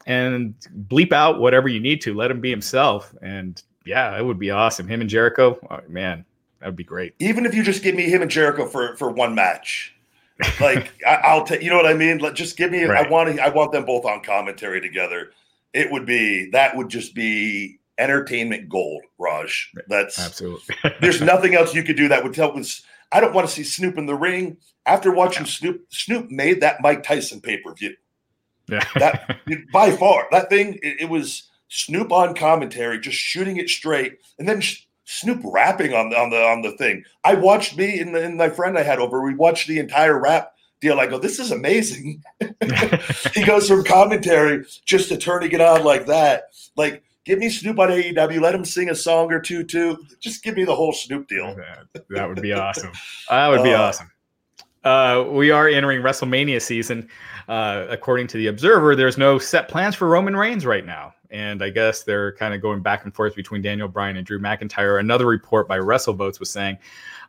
[0.05, 0.55] and
[0.87, 2.13] bleep out whatever you need to.
[2.13, 4.87] Let him be himself, and yeah, it would be awesome.
[4.87, 6.25] Him and Jericho, oh, man,
[6.59, 7.13] that would be great.
[7.19, 9.95] Even if you just give me him and Jericho for for one match,
[10.59, 11.61] like I, will take.
[11.61, 12.19] You know what I mean?
[12.19, 12.83] Let just give me.
[12.83, 13.05] Right.
[13.05, 13.35] I want.
[13.35, 13.41] To.
[13.41, 15.31] I want them both on commentary together.
[15.73, 19.71] It would be that would just be entertainment gold, Raj.
[19.87, 20.75] That's absolutely.
[21.01, 22.53] there's nothing else you could do that would tell.
[22.53, 25.51] Was I don't want to see Snoop in the ring after watching yeah.
[25.51, 25.85] Snoop.
[25.89, 27.95] Snoop made that Mike Tyson pay per view.
[28.69, 28.83] Yeah.
[28.95, 29.39] that
[29.73, 30.75] by far that thing.
[30.81, 34.61] It, it, was Snoop on commentary, just shooting it straight, and then
[35.09, 37.03] Snoop rapping on the on the on the thing.
[37.23, 39.23] I watched me and, and my friend I had over.
[39.23, 40.99] We watched the entire rap deal.
[40.99, 42.23] I go, this is amazing.
[43.33, 46.49] he goes from commentary just to turning it on like that.
[46.75, 48.39] Like Give me Snoop on AEW.
[48.39, 49.97] Let him sing a song or two too.
[50.21, 51.53] Just give me the whole Snoop deal.
[51.93, 52.93] That, that would be awesome.
[53.29, 54.11] That would be uh, awesome.
[54.85, 57.09] Uh, we are entering WrestleMania season.
[57.49, 61.63] Uh, according to the Observer, there's no set plans for Roman Reigns right now, and
[61.63, 64.99] I guess they're kind of going back and forth between Daniel Bryan and Drew McIntyre.
[64.99, 66.77] Another report by WrestleVotes was saying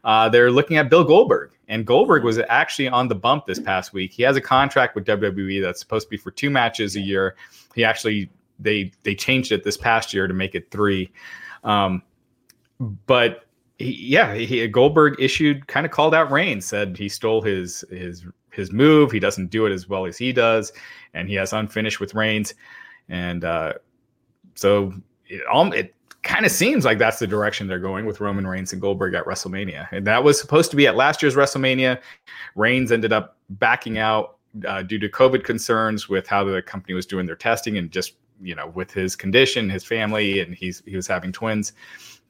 [0.04, 3.92] uh, they're looking at Bill Goldberg, and Goldberg was actually on the bump this past
[3.92, 4.12] week.
[4.12, 7.37] He has a contract with WWE that's supposed to be for two matches a year.
[7.74, 11.11] He actually they they changed it this past year to make it three.
[11.64, 12.02] Um,
[13.06, 13.46] but
[13.78, 18.24] he, yeah, he, Goldberg issued kind of called out Reigns, said he stole his his
[18.50, 19.11] his move.
[19.11, 20.72] He doesn't do it as well as he does,
[21.14, 22.54] and he has unfinished with Reigns.
[23.08, 23.74] And uh,
[24.59, 24.92] so
[25.29, 28.73] it, all, it kind of seems like that's the direction they're going with Roman Reigns
[28.73, 29.87] and Goldberg at WrestleMania.
[29.92, 32.01] And that was supposed to be at last year's WrestleMania.
[32.57, 37.07] Reigns ended up backing out uh, due to COVID concerns with how the company was
[37.07, 40.97] doing their testing and just you know, with his condition, his family, and he's he
[40.97, 41.73] was having twins.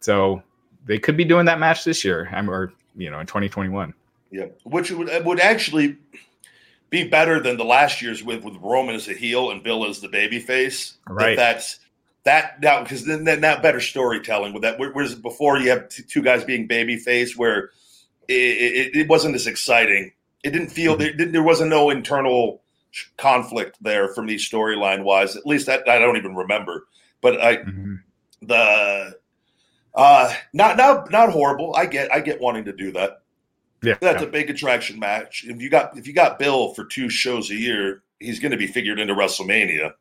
[0.00, 0.42] So
[0.86, 3.94] they could be doing that match this year, or you know, in 2021.
[4.30, 5.96] Yeah, which would would actually
[6.90, 10.00] be better than the last year's with with Roman as a heel and Bill as
[10.00, 10.94] the baby face.
[11.08, 11.36] Right.
[11.36, 11.80] That that's
[12.24, 14.78] that now because then, then that better storytelling with that.
[14.78, 17.70] Whereas before you have two guys being babyface, where
[18.28, 20.12] it, it, it, wasn't as exciting.
[20.44, 21.16] It didn't feel mm-hmm.
[21.16, 22.62] there, there wasn't no internal
[23.16, 25.36] conflict there for me storyline wise.
[25.36, 26.86] At least that I don't even remember.
[27.20, 27.94] But I mm-hmm.
[28.42, 29.16] the
[29.94, 31.74] uh not not not horrible.
[31.74, 33.22] I get I get wanting to do that.
[33.82, 34.28] Yeah, that's yeah.
[34.28, 35.44] a big attraction match.
[35.46, 38.58] If you got if you got Bill for two shows a year, he's going to
[38.58, 39.92] be figured into WrestleMania.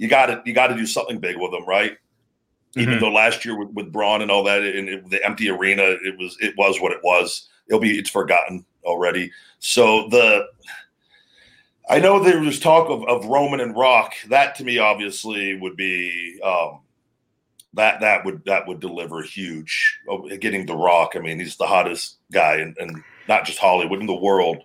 [0.00, 1.92] You got to you got to do something big with them, right?
[1.92, 2.80] Mm-hmm.
[2.80, 6.18] Even though last year with, with Braun and all that, and the empty arena, it
[6.18, 7.50] was it was what it was.
[7.68, 9.30] It'll be it's forgotten already.
[9.58, 10.46] So the
[11.90, 14.14] I know there was talk of, of Roman and Rock.
[14.30, 16.80] That to me, obviously, would be um,
[17.74, 19.98] that that would that would deliver huge.
[20.08, 21.12] Oh, getting the Rock.
[21.14, 24.62] I mean, he's the hottest guy, and, and not just Hollywood in the world.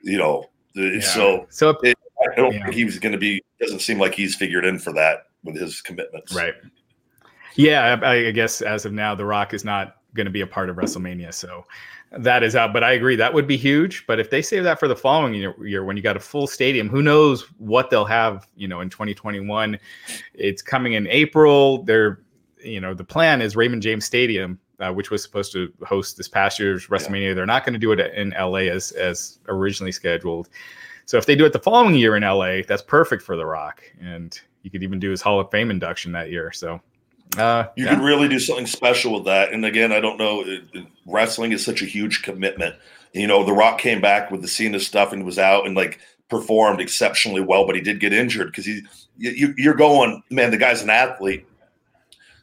[0.00, 1.00] You know, yeah.
[1.00, 2.64] so so it, I don't yeah.
[2.64, 3.42] think he's going to be.
[3.60, 6.34] Doesn't seem like he's figured in for that with his commitments.
[6.34, 6.54] Right.
[7.54, 10.46] Yeah, I, I guess as of now, the Rock is not going to be a
[10.46, 11.34] part of WrestleMania.
[11.34, 11.64] So
[12.12, 12.72] that is out.
[12.72, 14.06] But I agree that would be huge.
[14.06, 16.46] But if they save that for the following year, year, when you got a full
[16.46, 18.46] stadium, who knows what they'll have?
[18.56, 19.78] You know, in 2021,
[20.34, 21.82] it's coming in April.
[21.84, 22.22] They're,
[22.62, 26.28] you know, the plan is Raymond James Stadium, uh, which was supposed to host this
[26.28, 27.28] past year's WrestleMania.
[27.28, 27.34] Yeah.
[27.34, 30.48] They're not going to do it in LA as as originally scheduled.
[31.08, 33.82] So if they do it the following year in LA, that's perfect for The Rock,
[33.98, 36.52] and you could even do his Hall of Fame induction that year.
[36.52, 36.82] So
[37.38, 37.94] uh, you yeah.
[37.94, 39.54] could really do something special with that.
[39.54, 40.42] And again, I don't know.
[40.42, 42.76] It, it, wrestling is such a huge commitment.
[43.14, 45.98] You know, The Rock came back with the Cena stuff and was out and like
[46.28, 48.82] performed exceptionally well, but he did get injured because he.
[49.16, 50.50] You, you're going, man.
[50.50, 51.46] The guy's an athlete.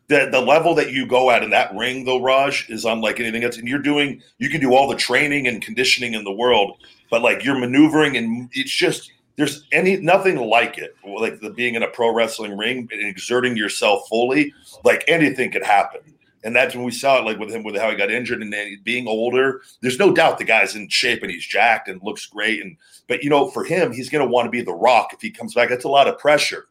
[0.08, 3.44] The, the level that you go at in that ring, though, Raj, is unlike anything
[3.44, 3.58] else.
[3.58, 6.78] And you're doing, you can do all the training and conditioning in the world,
[7.10, 10.96] but like you're maneuvering and it's just there's any nothing like it.
[11.06, 15.64] Like the being in a pro wrestling ring and exerting yourself fully like anything could
[15.64, 16.02] happen.
[16.44, 18.54] And that's when we saw it like with him with how he got injured and
[18.54, 22.28] then being older there's no doubt the guy's in shape and he's jacked and looks
[22.28, 22.62] great.
[22.62, 25.22] And but you know for him he's going to want to be the rock if
[25.22, 25.70] he comes back.
[25.70, 26.68] That's a lot of pressure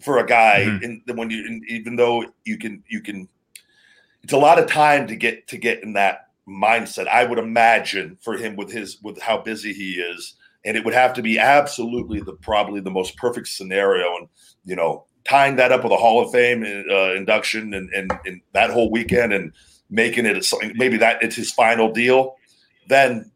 [0.00, 0.84] for a guy mm-hmm.
[1.08, 3.28] and when you even though you can you can
[4.22, 8.16] it's a lot of time to get to get in that mindset i would imagine
[8.20, 10.34] for him with his with how busy he is
[10.64, 14.28] and it would have to be absolutely the probably the most perfect scenario and
[14.64, 18.40] you know tying that up with a hall of fame uh, induction and, and, and
[18.52, 19.52] that whole weekend and
[19.90, 22.36] making it something maybe that it's his final deal
[22.88, 23.30] then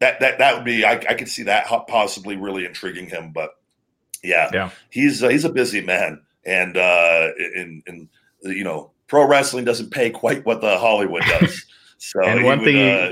[0.00, 3.52] that that that would be I, I could see that possibly really intriguing him but
[4.26, 8.08] yeah yeah he's uh, he's a busy man and uh and and
[8.42, 11.64] you know pro wrestling doesn't pay quite what the hollywood does
[11.98, 13.10] so and one would, thing uh,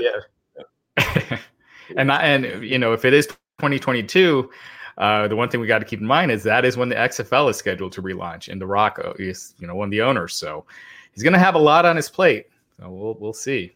[0.97, 1.37] yeah
[1.97, 4.49] and and you know if it is 2022
[4.97, 6.95] uh, the one thing we got to keep in mind is that is when the
[6.95, 10.33] XFL is scheduled to relaunch, and The Rock is you know one of the owners,
[10.33, 10.65] so
[11.11, 12.45] he's going to have a lot on his plate.
[12.79, 13.75] So we'll we'll see.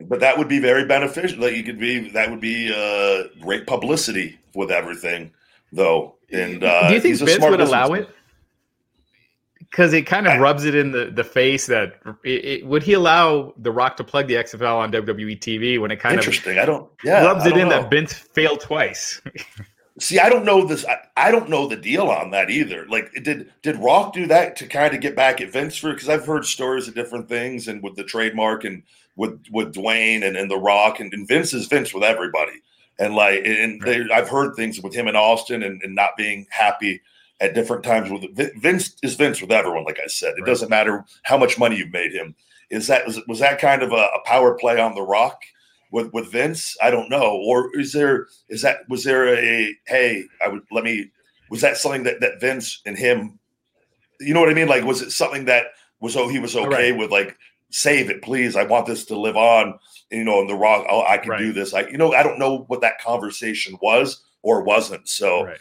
[0.00, 1.40] But that would be very beneficial.
[1.40, 5.32] That you could be that would be uh, great publicity with everything,
[5.72, 6.16] though.
[6.32, 8.08] And uh, do you think Vince would allow it?
[9.70, 12.92] because it kind of rubs it in the, the face that it, it, would he
[12.92, 16.58] allow the Rock to plug the XFL on WWE TV when it kind interesting.
[16.58, 16.58] of interesting.
[16.58, 17.82] I don't yeah rubs it in know.
[17.82, 19.20] that Vince failed twice.
[19.98, 20.86] See, I don't know this.
[20.86, 22.86] I, I, don't know the deal on that either.
[22.88, 25.92] Like, did did Rock do that to kind of get back at Vince for?
[25.92, 28.82] Because I've heard stories of different things, and with the trademark, and
[29.16, 32.62] with with Dwayne and, and the Rock, and, and Vince is Vince with everybody,
[33.00, 36.46] and like, and they, I've heard things with him in Austin, and, and not being
[36.50, 37.00] happy
[37.40, 38.24] at different times with
[38.60, 39.84] Vince is Vince with everyone.
[39.84, 40.46] Like I said, it right.
[40.46, 42.34] doesn't matter how much money you've made him.
[42.68, 45.40] Is that was, was that kind of a, a, power play on the Rock
[45.90, 46.76] with with Vince?
[46.82, 47.40] I don't know.
[47.44, 51.10] Or is there is that was there a hey I would let me
[51.48, 53.38] was that something that that Vince and him
[54.20, 54.68] you know what I mean?
[54.68, 55.66] Like was it something that
[56.00, 56.98] was oh he was okay right.
[56.98, 57.36] with like
[57.70, 59.78] save it please I want this to live on
[60.10, 61.38] you know and the wrong, oh I can right.
[61.38, 65.52] do this I you know I don't know what that conversation was or wasn't so.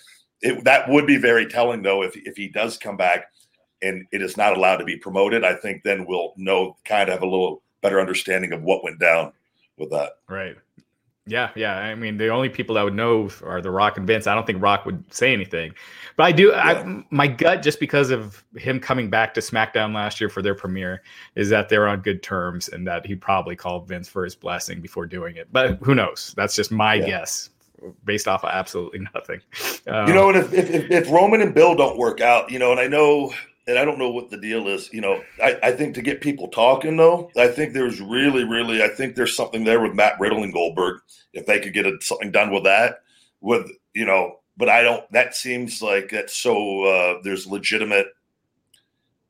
[0.42, 3.26] It, that would be very telling, though, if if he does come back
[3.82, 5.44] and it is not allowed to be promoted.
[5.44, 9.00] I think then we'll know, kind of have a little better understanding of what went
[9.00, 9.32] down
[9.78, 10.14] with that.
[10.28, 10.58] Right.
[11.30, 11.78] Yeah, yeah.
[11.78, 14.26] I mean, the only people that would know are the Rock and Vince.
[14.26, 15.74] I don't think Rock would say anything,
[16.16, 16.48] but I do.
[16.48, 16.58] Yeah.
[16.58, 20.56] I, my gut, just because of him coming back to SmackDown last year for their
[20.56, 21.04] premiere,
[21.36, 24.82] is that they're on good terms and that he probably called Vince for his blessing
[24.82, 25.48] before doing it.
[25.52, 26.34] But who knows?
[26.36, 27.06] That's just my yeah.
[27.06, 27.52] guess
[28.04, 29.42] based off of absolutely nothing.
[29.88, 32.72] Um, you know, and if, if, if Roman and Bill don't work out, you know,
[32.72, 33.32] and I know,
[33.70, 36.22] and I don't know what the deal is, you know, I, I think to get
[36.22, 40.20] people talking though, I think there's really, really, I think there's something there with Matt
[40.20, 41.02] Riddle and Goldberg.
[41.34, 43.04] If they could get a, something done with that,
[43.42, 45.10] with you know, but I don't.
[45.12, 46.84] That seems like that's so.
[46.84, 48.08] Uh, there's legitimate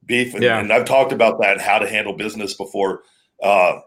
[0.05, 0.59] beef, and, yeah.
[0.59, 3.03] and I've talked about that how to handle business before.
[3.43, 3.81] Uh,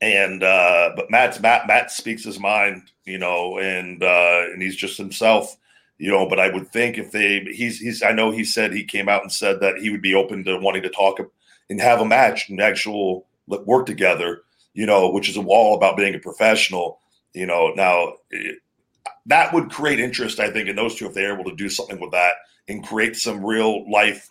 [0.00, 4.76] and uh, but Matt's Matt Matt speaks his mind, you know, and uh, and he's
[4.76, 5.56] just himself,
[5.98, 6.28] you know.
[6.28, 9.22] But I would think if they he's he's I know he said he came out
[9.22, 11.18] and said that he would be open to wanting to talk
[11.70, 14.42] and have a match and actual work together,
[14.74, 17.00] you know, which is all about being a professional,
[17.32, 17.72] you know.
[17.74, 18.58] Now it,
[19.26, 22.00] that would create interest, I think, in those two if they're able to do something
[22.00, 22.34] with that
[22.68, 24.28] and create some real life,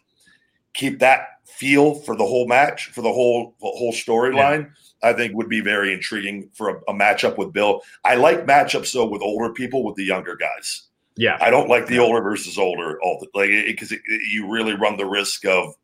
[0.73, 4.63] keep that feel for the whole match, for the whole the whole storyline.
[4.63, 5.09] Yeah.
[5.09, 7.81] I think would be very intriguing for a, a, matchup with Bill.
[8.05, 10.83] I like matchups though with older people with the younger guys.
[11.15, 13.91] Yeah, I don't like the older versus older all the, like because
[14.31, 15.75] you really run the risk of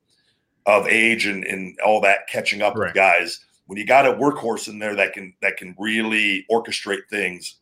[0.65, 2.87] of age and, and all that catching up right.
[2.87, 3.39] with guys.
[3.67, 7.57] When you got a workhorse in there that can that can really orchestrate things,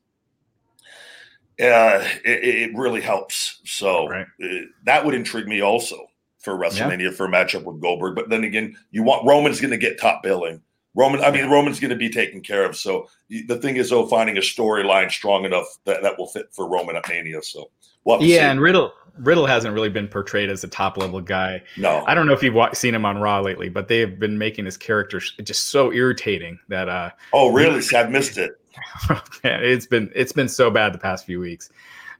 [1.59, 3.59] uh, it, it really helps.
[3.65, 4.27] So right.
[4.43, 4.47] uh,
[4.85, 6.07] that would intrigue me also
[6.39, 7.11] for WrestleMania yeah.
[7.11, 8.15] for a matchup with Goldberg.
[8.15, 10.61] But then again, you want Roman's going to get top billing.
[10.97, 12.75] Roman, I mean, Roman's going to be taken care of.
[12.75, 16.67] So the thing is, though, finding a storyline strong enough that, that will fit for
[16.67, 17.43] Roman at Mania.
[17.43, 17.69] So
[18.03, 18.39] we'll yeah, see.
[18.39, 21.61] and Riddle Riddle hasn't really been portrayed as a top level guy.
[21.77, 24.39] No, I don't know if you've seen him on Raw lately, but they have been
[24.39, 26.89] making his character just so irritating that.
[26.89, 27.81] uh Oh, really?
[27.81, 28.59] See, I've missed it.
[29.43, 31.69] it's been it's been so bad the past few weeks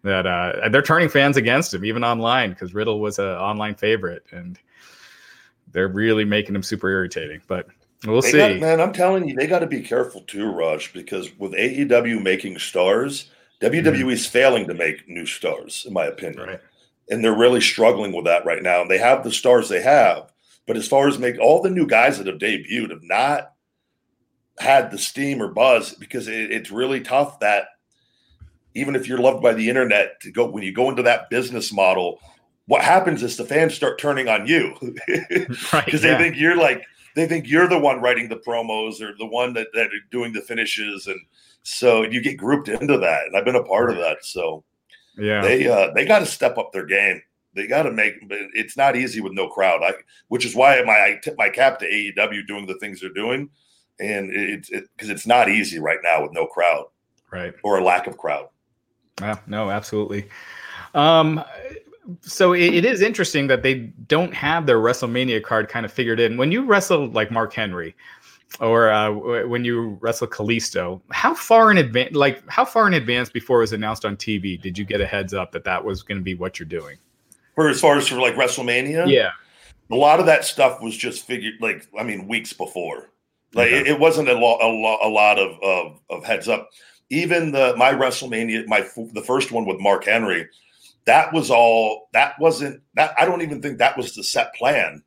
[0.04, 4.24] that uh, they're turning fans against him even online because Riddle was an online favorite
[4.32, 4.60] and
[5.72, 7.42] they're really making him super irritating.
[7.48, 7.68] But
[8.06, 8.38] we'll they see.
[8.38, 12.22] Got, man, I'm telling you, they got to be careful too, Raj, because with AEW
[12.22, 13.30] making stars,
[13.62, 14.10] WWE mm-hmm.
[14.10, 16.48] is failing to make new stars, in my opinion.
[16.48, 16.60] Right.
[17.10, 18.82] And they're really struggling with that right now.
[18.82, 20.32] And they have the stars they have,
[20.66, 23.54] but as far as make all the new guys that have debuted have not
[24.60, 27.68] had the steam or buzz because it, it's really tough that
[28.74, 31.72] even if you're loved by the internet to go when you go into that business
[31.72, 32.20] model
[32.66, 36.00] what happens is the fans start turning on you because right, yeah.
[36.00, 36.84] they think you're like
[37.18, 40.32] they think you're the one writing the promos or the one that, that are doing
[40.32, 41.08] the finishes.
[41.08, 41.20] And
[41.64, 43.26] so you get grouped into that.
[43.26, 44.24] And i've been a part of that.
[44.24, 44.64] So
[45.18, 45.42] yeah.
[45.42, 47.22] they uh they got to step up their game.
[47.56, 49.82] They got to make it's not easy with no crowd.
[49.84, 49.94] I,
[50.28, 53.50] which is why my i tip my cap to aew doing the things they're doing.
[54.00, 56.86] And it's because it, it's not easy right now with no crowd,
[57.32, 58.50] right, or a lack of crowd.
[59.20, 60.30] Yeah, no, absolutely.
[60.94, 61.44] Um,
[62.22, 63.76] so it, it is interesting that they
[64.08, 66.38] don't have their WrestleMania card kind of figured in.
[66.38, 67.96] When you wrestle like Mark Henry,
[68.60, 69.12] or uh,
[69.46, 73.62] when you wrestle Kalisto, how far in advance, like how far in advance before it
[73.62, 76.24] was announced on TV, did you get a heads up that that was going to
[76.24, 76.98] be what you're doing?
[77.56, 79.32] For as far as for like WrestleMania, yeah,
[79.92, 83.10] a lot of that stuff was just figured like I mean weeks before.
[83.54, 83.80] Like okay.
[83.80, 86.70] it, it, wasn't a lot, a lot, a lot of, of, of heads up.
[87.10, 88.82] Even the my WrestleMania, my
[89.14, 90.48] the first one with Mark Henry,
[91.08, 92.10] that was all.
[92.14, 93.14] That wasn't that.
[93.18, 95.02] I don't even think that was the set plan.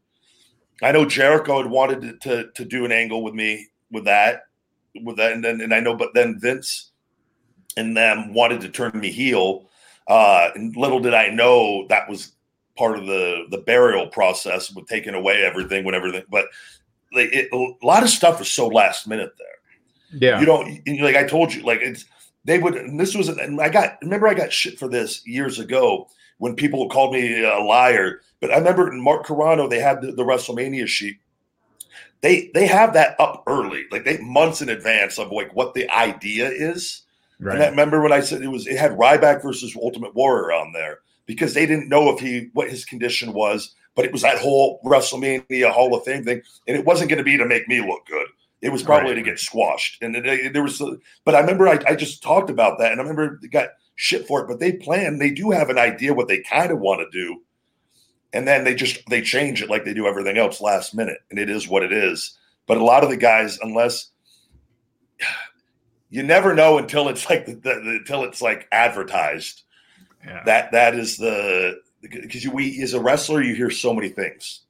[0.83, 4.45] I know Jericho had wanted to, to, to do an angle with me with that,
[5.05, 6.91] with that, and then and I know, but then Vince
[7.77, 9.69] and them wanted to turn me heel.
[10.09, 12.33] Uh, and little did I know that was
[12.77, 16.25] part of the the burial process with taking away everything when everything.
[16.31, 16.47] But
[17.13, 20.19] like it, a lot of stuff is so last minute there.
[20.19, 22.07] Yeah, you don't like I told you like it's
[22.45, 22.75] they would.
[22.75, 26.57] And this was and I got remember I got shit for this years ago when
[26.57, 28.21] people called me a liar.
[28.41, 31.19] But I remember in Mark Carrano they had the, the WrestleMania sheet.
[32.23, 35.89] They they have that up early, like they months in advance of like what the
[35.91, 37.03] idea is.
[37.39, 37.55] Right.
[37.55, 40.73] And I remember when I said it was it had Ryback versus Ultimate Warrior on
[40.73, 44.39] there because they didn't know if he what his condition was but it was that
[44.39, 47.81] whole WrestleMania Hall of Fame thing, and it wasn't going to be to make me
[47.81, 48.29] look good.
[48.63, 49.17] It was probably right.
[49.17, 50.03] to get squashed.
[50.03, 50.83] And it, there was,
[51.25, 54.27] but I remember I, I, just talked about that, and I remember they got shit
[54.27, 54.49] for it.
[54.49, 57.43] But they plan, they do have an idea what they kind of want to do,
[58.33, 61.39] and then they just they change it like they do everything else last minute, and
[61.39, 62.37] it is what it is.
[62.67, 64.11] But a lot of the guys, unless
[66.11, 69.63] you never know until it's like the, the, the until it's like advertised.
[70.23, 70.43] Yeah.
[70.45, 74.61] That that is the because you we as a wrestler you hear so many things.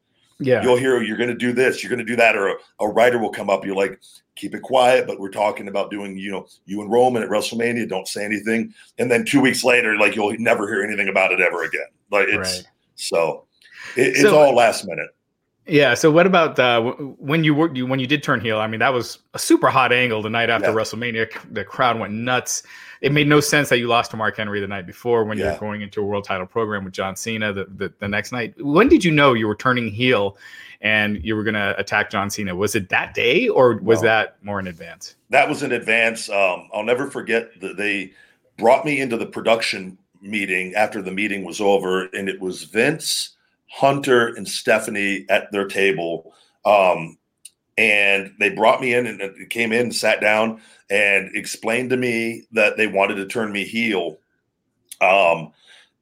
[0.41, 2.55] Yeah, you'll hear you're going to do this, you're going to do that, or a,
[2.80, 3.64] a, writer will come up.
[3.64, 4.01] You're like,
[4.36, 7.88] keep it quiet, but we're talking about doing you know you and Roman at WrestleMania.
[7.88, 11.41] Don't say anything, and then two weeks later, like you'll never hear anything about it
[11.41, 11.86] ever again.
[12.11, 12.66] Like it's right.
[12.95, 13.45] so
[13.97, 15.09] it, it's so, all last minute.
[15.71, 15.95] Yeah.
[15.95, 18.59] So what about uh, when you were when you did turn heel?
[18.59, 20.75] I mean, that was a super hot angle the night after yeah.
[20.75, 21.29] WrestleMania.
[21.53, 22.62] The crowd went nuts
[23.01, 25.51] it made no sense that you lost to Mark Henry the night before when yeah.
[25.51, 28.55] you're going into a world title program with John Cena the, the, the next night.
[28.59, 30.37] When did you know you were turning heel
[30.83, 32.55] and you were going to attack John Cena?
[32.55, 34.09] Was it that day or was no.
[34.09, 35.16] that more in advance?
[35.31, 36.29] That was in advance.
[36.29, 38.12] Um, I'll never forget that they
[38.59, 43.37] brought me into the production meeting after the meeting was over, and it was Vince,
[43.71, 46.35] Hunter and Stephanie at their table.
[46.64, 47.16] Um,
[47.79, 50.61] and they brought me in and came in and sat down
[50.91, 54.18] and explained to me that they wanted to turn me heel.
[55.01, 55.53] Um,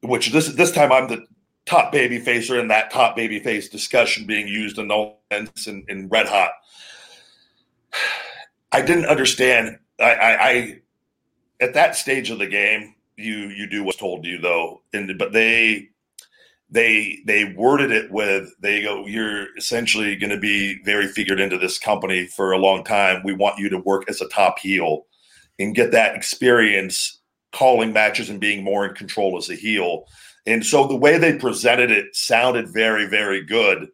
[0.01, 1.25] which this this time I'm the
[1.65, 5.85] top baby facer in that top baby face discussion being used in No Sense and,
[5.87, 6.51] and Red Hot.
[8.71, 9.79] I didn't understand.
[9.99, 10.81] I, I, I
[11.61, 15.31] at that stage of the game, you you do what's told you though, and but
[15.31, 15.89] they
[16.71, 21.57] they they worded it with they go you're essentially going to be very figured into
[21.57, 23.21] this company for a long time.
[23.23, 25.05] We want you to work as a top heel
[25.57, 27.19] and get that experience
[27.51, 30.05] calling matches and being more in control as a heel.
[30.45, 33.87] And so the way they presented it sounded very very good.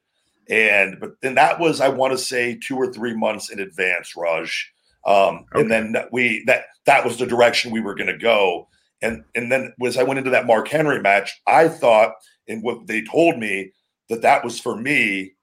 [0.50, 4.14] And but then that was i want to say two or three months in advance
[4.18, 4.72] raj.
[5.06, 5.62] Um, okay.
[5.62, 8.68] and then we that that was the direction we were going to go.
[9.02, 12.14] And and then as i went into that mark henry match i thought
[12.48, 13.72] and what they told me
[14.10, 15.34] that that was for me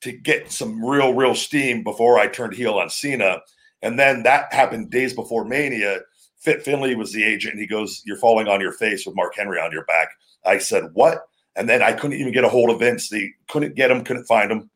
[0.00, 3.40] to get some real, real steam before I turned heel on Cena.
[3.82, 6.00] And then that happened days before Mania.
[6.38, 9.34] Fit Finlay was the agent, and he goes, You're falling on your face with Mark
[9.34, 10.08] Henry on your back.
[10.44, 11.26] I said, What?
[11.56, 13.08] And then I couldn't even get a hold of Vince.
[13.08, 14.70] They couldn't get him, couldn't find him.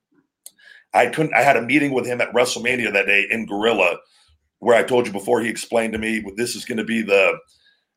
[0.93, 3.99] I couldn't, I had a meeting with him at WrestleMania that day in Gorilla,
[4.59, 7.39] where I told you before he explained to me this is going to be the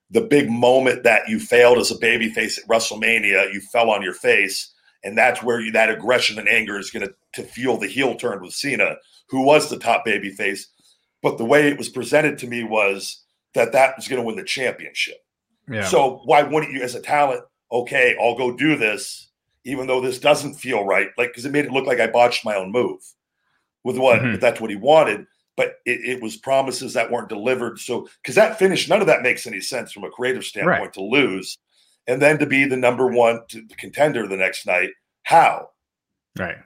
[0.09, 4.13] the big moment that you failed as a babyface at WrestleMania, you fell on your
[4.13, 4.73] face,
[5.03, 8.15] and that's where you that aggression and anger is going to to fuel the heel
[8.15, 8.95] turn with Cena,
[9.29, 10.65] who was the top babyface.
[11.21, 13.23] But the way it was presented to me was
[13.53, 15.17] that that was going to win the championship.
[15.69, 15.85] Yeah.
[15.85, 19.29] So why wouldn't you, as a talent, okay, I'll go do this,
[19.63, 22.45] even though this doesn't feel right, like because it made it look like I botched
[22.45, 22.99] my own move
[23.83, 24.39] with what mm-hmm.
[24.39, 25.25] that's what he wanted
[25.55, 27.79] but it, it, was promises that weren't delivered.
[27.79, 30.93] So, because that finish, none of that makes any sense from a creative standpoint right.
[30.93, 31.57] to lose,
[32.07, 34.89] and then to be the number one to the contender the next night.
[35.23, 35.69] How?
[36.37, 36.57] Right.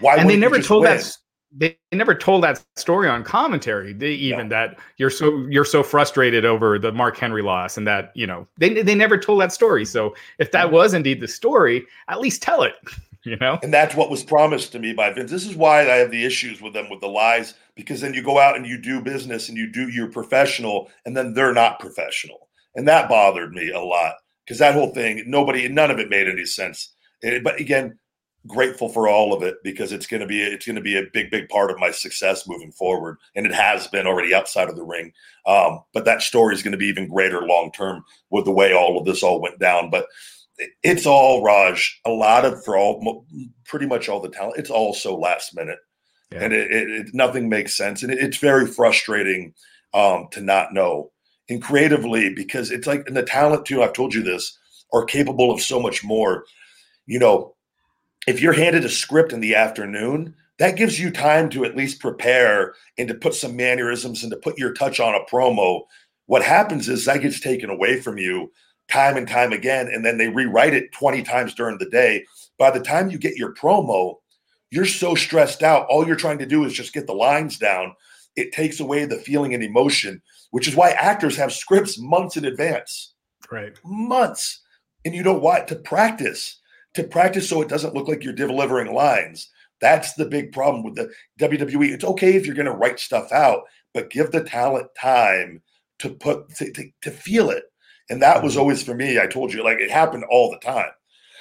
[0.00, 0.16] Why?
[0.16, 0.96] And they never told win?
[0.96, 1.16] that.
[1.56, 3.94] They never told that story on commentary.
[3.94, 8.12] They even that you're so you're so frustrated over the Mark Henry loss, and that
[8.14, 9.84] you know they they never told that story.
[9.84, 10.72] So if that mm.
[10.72, 12.74] was indeed the story, at least tell it.
[13.28, 13.58] You know?
[13.62, 15.30] And that's what was promised to me by vince.
[15.30, 18.22] This is why i have the issues with them with the lies because then you
[18.22, 21.80] go out and you do business and you do you're professional and then they're not
[21.80, 22.48] professional.
[22.74, 24.14] And that bothered me a lot
[24.44, 26.94] because that whole thing nobody none of it made any sense.
[27.22, 27.98] It, eh, but again
[28.46, 31.02] grateful for all of it because it's going to be it's going to be a
[31.12, 34.76] big big part of my success moving forward and it has been already outside of
[34.76, 35.12] the ring.
[35.46, 38.72] Um, but that story is going to be even greater long term with the way
[38.72, 39.90] all of this all went down.
[39.90, 40.06] But
[40.82, 42.00] it's all Raj.
[42.04, 43.26] A lot of for all,
[43.64, 44.58] pretty much all the talent.
[44.58, 45.78] It's all so last minute,
[46.32, 46.42] yeah.
[46.42, 49.54] and it, it, it, nothing makes sense, and it, it's very frustrating
[49.94, 51.10] um, to not know.
[51.50, 53.82] And creatively, because it's like, and the talent too.
[53.82, 54.58] I've told you this
[54.92, 56.44] are capable of so much more.
[57.06, 57.54] You know,
[58.26, 62.00] if you're handed a script in the afternoon, that gives you time to at least
[62.00, 65.82] prepare and to put some mannerisms and to put your touch on a promo.
[66.26, 68.52] What happens is that gets taken away from you
[68.88, 72.24] time and time again, and then they rewrite it 20 times during the day.
[72.58, 74.16] By the time you get your promo,
[74.70, 75.86] you're so stressed out.
[75.88, 77.94] All you're trying to do is just get the lines down.
[78.36, 82.44] It takes away the feeling and emotion, which is why actors have scripts months in
[82.44, 83.14] advance.
[83.50, 83.78] Right.
[83.84, 84.60] Months.
[85.04, 85.68] And you know what?
[85.68, 86.60] To practice,
[86.94, 89.48] to practice so it doesn't look like you're delivering lines.
[89.80, 91.10] That's the big problem with the
[91.40, 91.92] WWE.
[91.92, 93.62] It's okay if you're going to write stuff out,
[93.94, 95.62] but give the talent time
[96.00, 97.64] to put to, to, to feel it
[98.10, 99.18] and that was always for me.
[99.18, 100.90] I told you, like it happened all the time.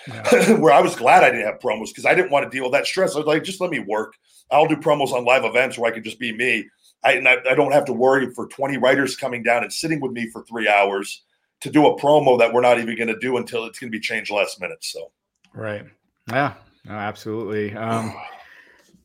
[0.07, 0.53] Yeah.
[0.59, 2.73] Where I was glad I didn't have promos because I didn't want to deal with
[2.73, 3.15] that stress.
[3.15, 4.13] I was like, just let me work.
[4.51, 6.69] I'll do promos on live events where I can just be me.
[7.03, 9.99] I, and I, I don't have to worry for 20 writers coming down and sitting
[9.99, 11.23] with me for three hours
[11.61, 13.95] to do a promo that we're not even going to do until it's going to
[13.95, 14.83] be changed last minute.
[14.83, 15.11] So,
[15.53, 15.85] right.
[16.29, 16.53] Yeah,
[16.85, 17.75] no, absolutely.
[17.75, 18.15] Um,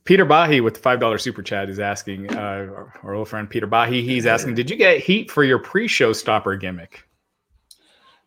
[0.04, 3.66] Peter Bahi with the five dollar super chat is asking uh, our old friend Peter
[3.66, 4.02] Bahi.
[4.02, 7.04] He's asking, did you get heat for your pre-show stopper gimmick?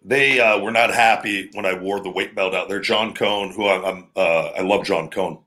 [0.08, 2.80] They uh, were not happy when I wore the weight belt out there.
[2.80, 5.40] John Cone, who I'm, I'm uh, I love John Cone,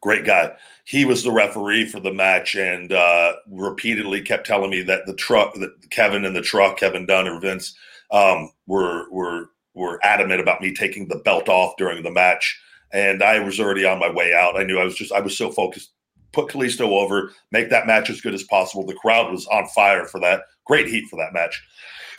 [0.00, 0.52] great guy.
[0.84, 5.14] He was the referee for the match and uh, repeatedly kept telling me that the
[5.14, 7.74] truck, that Kevin and the truck, Kevin Dunn or Vince,
[8.10, 12.60] um, were were were adamant about me taking the belt off during the match.
[12.92, 14.58] And I was already on my way out.
[14.58, 15.92] I knew I was just I was so focused.
[16.32, 18.86] Put Kalisto over, make that match as good as possible.
[18.86, 20.40] The crowd was on fire for that.
[20.64, 21.62] Great heat for that match.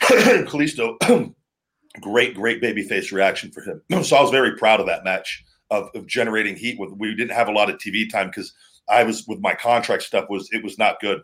[0.00, 0.96] Kalisto,
[2.00, 3.82] great, great babyface reaction for him.
[4.04, 6.78] So I was very proud of that match of, of generating heat.
[6.78, 8.52] With we didn't have a lot of TV time because
[8.88, 11.22] I was with my contract stuff was it was not good.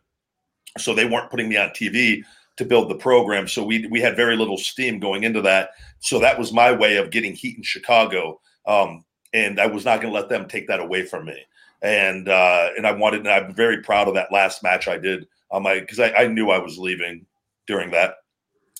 [0.79, 2.23] So they weren't putting me on TV
[2.57, 3.49] to build the program.
[3.49, 5.71] So we we had very little steam going into that.
[6.01, 8.41] So that was my way of getting heat in Chicago.
[8.67, 11.39] Um, and I was not going to let them take that away from me.
[11.83, 15.27] And uh, and I wanted, and I'm very proud of that last match I did
[15.51, 17.27] on my because I, I knew I was leaving
[17.67, 18.17] during that,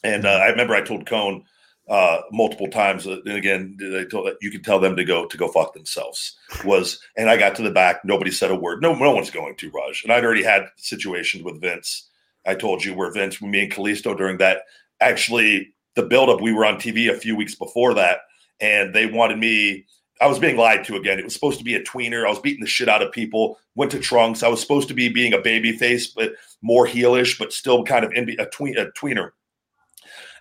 [0.03, 1.45] and uh, I remember I told Cone
[1.91, 3.07] uh, multiple times.
[3.07, 6.39] Uh, and again, they told you could tell them to go to go fuck themselves.
[6.65, 8.05] Was and I got to the back.
[8.05, 8.81] Nobody said a word.
[8.81, 10.05] No, no one's going to Raj.
[10.05, 12.09] And I'd already had situations with Vince.
[12.47, 14.63] I told you where Vince, me and Kalisto during that.
[15.01, 18.21] Actually, the buildup, we were on TV a few weeks before that,
[18.61, 19.85] and they wanted me.
[20.23, 21.19] I was being lied to again.
[21.19, 22.27] It was supposed to be a tweener.
[22.27, 23.59] I was beating the shit out of people.
[23.75, 24.43] Went to trunks.
[24.43, 28.05] I was supposed to be being a baby face, but more heelish, but still kind
[28.05, 29.31] of in, a, tween, a tweener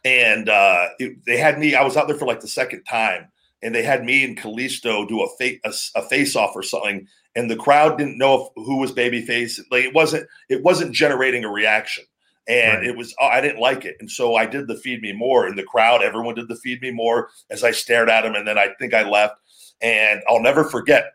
[0.06, 1.76] and uh, it, they had me.
[1.76, 3.28] I was out there for like the second time,
[3.62, 7.08] and they had me and Kalisto do a, fa- a, a face off or something,
[7.36, 9.60] and the crowd didn't know if, who was babyface.
[9.72, 12.06] Like it wasn't it wasn't generating a reaction,
[12.47, 12.88] and right.
[12.88, 15.47] it was oh, I didn't like it, and so I did the feed me more
[15.47, 16.02] in the crowd.
[16.02, 18.93] Everyone did the feed me more as I stared at him, and then I think
[18.93, 19.36] I left,
[19.82, 21.14] and I'll never forget.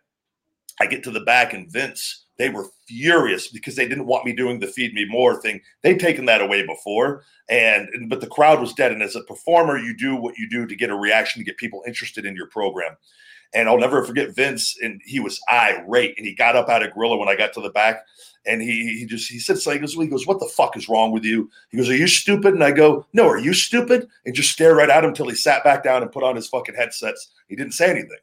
[0.81, 4.33] I get to the back, and Vince they were furious because they didn't want me
[4.33, 5.61] doing the feed me more thing.
[5.83, 8.93] They'd taken that away before, and, but the crowd was dead.
[8.93, 11.57] And as a performer, you do what you do to get a reaction to get
[11.57, 12.97] people interested in your program.
[13.55, 16.93] And I'll never forget Vince, and he was irate, and he got up out of
[16.93, 18.05] Gorilla when I got to the back,
[18.45, 19.81] and he he just he said something.
[19.81, 22.09] He goes, he goes, "What the fuck is wrong with you?" He goes, "Are you
[22.09, 25.29] stupid?" And I go, "No, are you stupid?" And just stare right at him until
[25.29, 27.31] he sat back down and put on his fucking headsets.
[27.49, 28.19] He didn't say anything,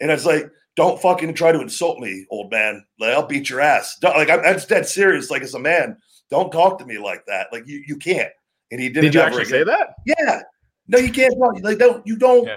[0.00, 2.84] and I was like, don't fucking try to insult me, old man.
[2.98, 3.98] Like I'll beat your ass.
[4.00, 5.30] Don't, like I'm that's dead serious.
[5.30, 5.96] Like as a man,
[6.30, 7.48] don't talk to me like that.
[7.52, 8.32] Like you you can't.
[8.70, 9.04] And he didn't.
[9.04, 9.50] Did you actually again.
[9.50, 9.94] say that?
[10.06, 10.42] Yeah.
[10.88, 11.34] No, you can't.
[11.62, 12.46] Like don't you don't.
[12.46, 12.56] Yeah.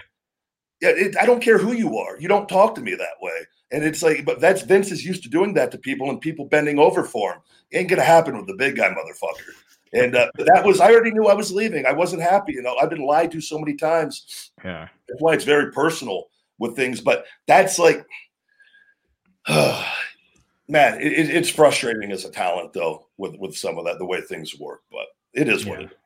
[0.82, 2.20] yeah it, I don't care who you are.
[2.20, 3.46] You don't talk to me that way.
[3.72, 6.46] And it's like, but that's Vince is used to doing that to people and people
[6.46, 7.40] bending over for him.
[7.74, 9.52] ain't gonna happen with the big guy, motherfucker.
[9.94, 11.86] And uh, that was I already knew I was leaving.
[11.86, 12.54] I wasn't happy.
[12.54, 14.52] You know, I've been lied to so many times.
[14.64, 14.88] Yeah.
[15.10, 16.28] That's why it's very personal
[16.60, 17.02] with things.
[17.02, 18.06] But that's like,
[19.48, 24.22] man, it, it's frustrating as a talent though with with some of that the way
[24.22, 24.82] things work.
[24.92, 25.86] But it is what yeah.
[25.86, 25.98] it is.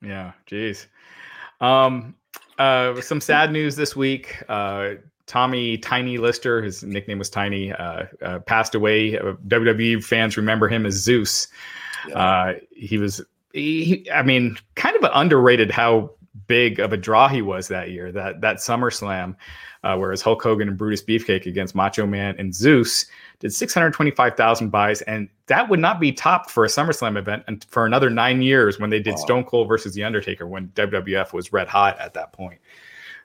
[0.00, 0.86] Yeah, geez.
[1.60, 2.14] Um,
[2.58, 4.42] uh, some sad news this week.
[4.48, 4.94] Uh,
[5.26, 9.18] Tommy Tiny Lister, his nickname was Tiny, uh, uh, passed away.
[9.18, 11.48] Uh, WWE fans remember him as Zeus.
[12.08, 12.18] Yeah.
[12.18, 13.20] Uh, he was,
[13.52, 16.12] he, I mean, kind of underrated how
[16.46, 18.10] big of a draw he was that year.
[18.10, 19.36] That that SummerSlam
[19.84, 23.06] uh, whereas Hulk Hogan and Brutus Beefcake against Macho Man and Zeus
[23.38, 27.86] did 625,000 buys, and that would not be topped for a SummerSlam event and for
[27.86, 29.20] another nine years when they did wow.
[29.20, 32.60] Stone Cold versus The Undertaker when WWF was red hot at that point.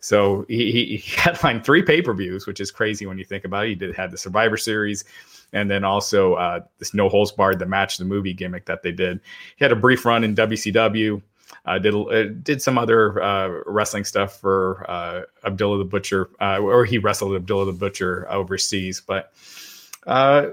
[0.03, 3.65] So he, he headlined three pay per views, which is crazy when you think about
[3.65, 3.69] it.
[3.69, 5.05] He did had the Survivor Series,
[5.53, 8.91] and then also uh, this No Holds Barred, the match, the movie gimmick that they
[8.91, 9.19] did.
[9.55, 11.21] He had a brief run in WCW.
[11.65, 16.57] Uh, did uh, did some other uh, wrestling stuff for uh, Abdullah the Butcher, uh,
[16.57, 18.99] or he wrestled Abdullah the Butcher overseas.
[18.99, 19.31] But
[20.05, 20.47] uh,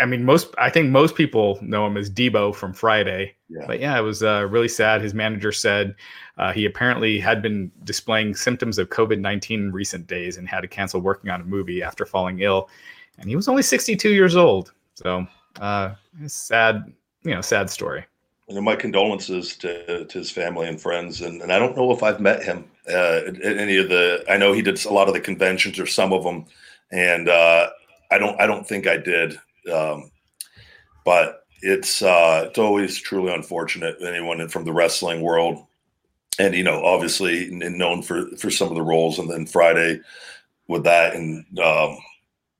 [0.00, 3.36] I mean, most I think most people know him as Deebo from Friday.
[3.48, 3.64] Yeah.
[3.68, 5.02] But yeah, it was really sad.
[5.02, 5.94] His manager said
[6.52, 10.68] he apparently had been displaying symptoms of COVID nineteen in recent days and had to
[10.68, 12.68] cancel working on a movie after falling ill.
[13.18, 14.72] And he was only sixty two years old.
[14.94, 15.28] So
[16.26, 18.04] sad, you know, sad story
[18.48, 21.22] you know, my condolences to, to his family and friends.
[21.22, 24.24] And, and I don't know if I've met him uh, at any of the.
[24.28, 26.44] I know he did a lot of the conventions or some of them,
[26.92, 27.70] and uh,
[28.10, 28.38] I don't.
[28.40, 29.38] I don't think I did.
[29.72, 30.10] Um,
[31.04, 33.96] but it's uh, it's always truly unfortunate.
[34.02, 35.64] Anyone from the wrestling world,
[36.38, 40.00] and you know, obviously known for for some of the roles, and then Friday
[40.68, 41.96] with that, and um,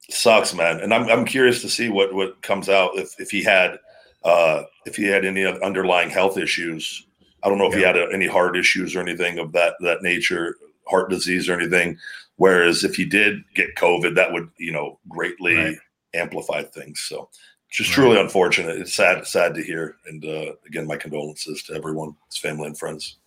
[0.09, 0.81] sucks, man.
[0.81, 3.79] And I'm I'm curious to see what what comes out if if he had
[4.25, 7.07] uh, if he had any underlying health issues.
[7.43, 7.79] I don't know if yeah.
[7.79, 10.57] he had a, any heart issues or anything of that that nature,
[10.87, 11.99] heart disease or anything.
[12.37, 15.77] Whereas if he did get COVID, that would you know greatly right.
[16.15, 17.01] amplify things.
[17.01, 17.29] So
[17.71, 18.05] just right.
[18.05, 18.79] truly unfortunate.
[18.79, 19.97] It's sad sad to hear.
[20.07, 23.19] And uh, again, my condolences to everyone, his family and friends.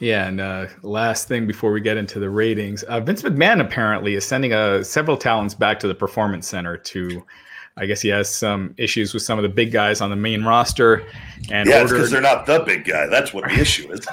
[0.00, 4.14] Yeah, and uh, last thing before we get into the ratings, uh, Vince McMahon apparently
[4.14, 7.24] is sending uh, several talents back to the Performance Center to
[7.78, 10.44] I guess he has some issues with some of the big guys on the main
[10.44, 11.06] roster.
[11.50, 13.06] And yeah, because they're not the big guy.
[13.06, 14.04] That's what the issue is.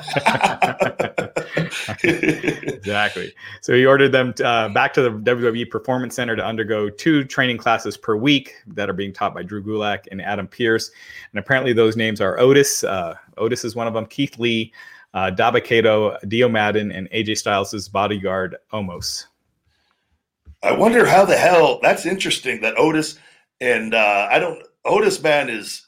[2.73, 3.33] exactly.
[3.61, 7.23] So he ordered them to, uh, back to the WWE Performance Center to undergo two
[7.23, 10.91] training classes per week that are being taught by Drew Gulak and Adam Pearce.
[11.31, 12.83] And apparently, those names are Otis.
[12.83, 14.05] Uh, Otis is one of them.
[14.05, 14.71] Keith Lee,
[15.15, 19.25] uh, Dabba-Kato, Dio Maddin, and AJ Styles' bodyguard Omos.
[20.61, 23.19] I wonder how the hell that's interesting that Otis
[23.61, 24.61] and uh, I don't.
[24.83, 25.85] Otis man is.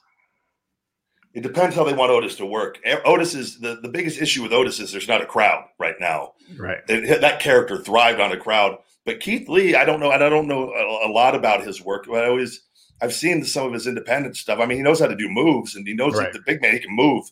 [1.33, 2.79] It depends how they want Otis to work.
[3.05, 6.33] Otis is the, the biggest issue with Otis is there's not a crowd right now.
[6.57, 6.79] Right.
[6.87, 10.29] It, that character thrived on a crowd, But Keith Lee, I don't know, and I
[10.29, 12.07] don't know a, a lot about his work.
[12.07, 12.63] But I always
[13.01, 14.59] I've seen some of his independent stuff.
[14.59, 16.31] I mean, he knows how to do moves, and he knows right.
[16.31, 17.25] that the big man he can move.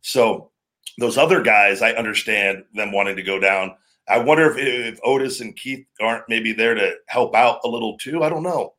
[0.00, 0.50] So
[0.98, 3.76] those other guys, I understand them wanting to go down.
[4.08, 7.96] I wonder if, if Otis and Keith aren't maybe there to help out a little
[7.98, 8.22] too.
[8.22, 8.74] I don't know.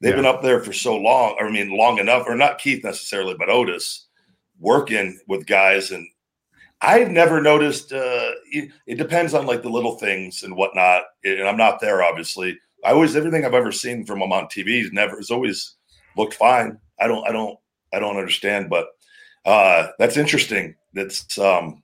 [0.00, 0.16] They've yeah.
[0.16, 1.36] been up there for so long.
[1.38, 4.06] or I mean, long enough, or not Keith necessarily, but Otis
[4.58, 5.90] working with guys.
[5.90, 6.08] And
[6.80, 7.92] I've never noticed.
[7.92, 11.02] Uh, it, it depends on like the little things and whatnot.
[11.24, 12.58] And I'm not there, obviously.
[12.84, 15.76] I always everything I've ever seen from him on TV is never has always
[16.16, 16.78] looked fine.
[16.98, 17.58] I don't, I don't,
[17.92, 18.88] I don't understand, but
[19.44, 20.76] uh, that's interesting.
[20.94, 21.82] That's um,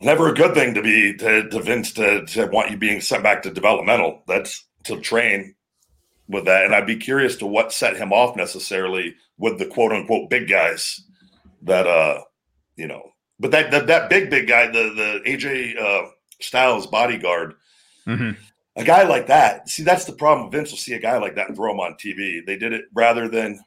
[0.00, 3.22] never a good thing to be to, to Vince to, to want you being sent
[3.22, 4.24] back to developmental.
[4.26, 5.54] That's to train
[6.30, 6.64] with that.
[6.64, 10.48] And I'd be curious to what set him off necessarily with the quote unquote big
[10.48, 11.00] guys
[11.62, 12.22] that uh
[12.76, 13.10] you know
[13.40, 16.10] but that that, that big big guy, the the AJ uh
[16.42, 17.54] Styles bodyguard,
[18.06, 18.30] mm-hmm.
[18.76, 19.68] a guy like that.
[19.68, 20.50] See, that's the problem.
[20.50, 22.44] Vince will see a guy like that and throw him on TV.
[22.44, 23.60] They did it rather than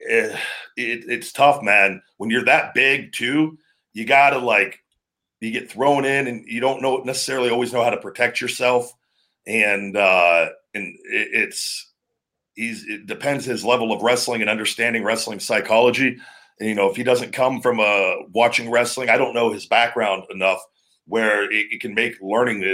[0.00, 0.38] it, eh,
[0.76, 2.02] it, it's tough, man.
[2.18, 3.56] When you're that big too,
[3.94, 4.80] you gotta like
[5.40, 8.92] you get thrown in and you don't know necessarily always know how to protect yourself.
[9.46, 11.92] And uh and it, it's
[12.54, 16.18] he's it depends his level of wrestling and understanding wrestling psychology.
[16.58, 19.66] And, you know, if he doesn't come from uh watching wrestling, I don't know his
[19.66, 20.60] background enough
[21.06, 22.64] where it, it can make learning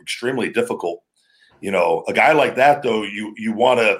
[0.00, 1.02] extremely difficult.
[1.60, 3.98] You know, a guy like that though, you you want to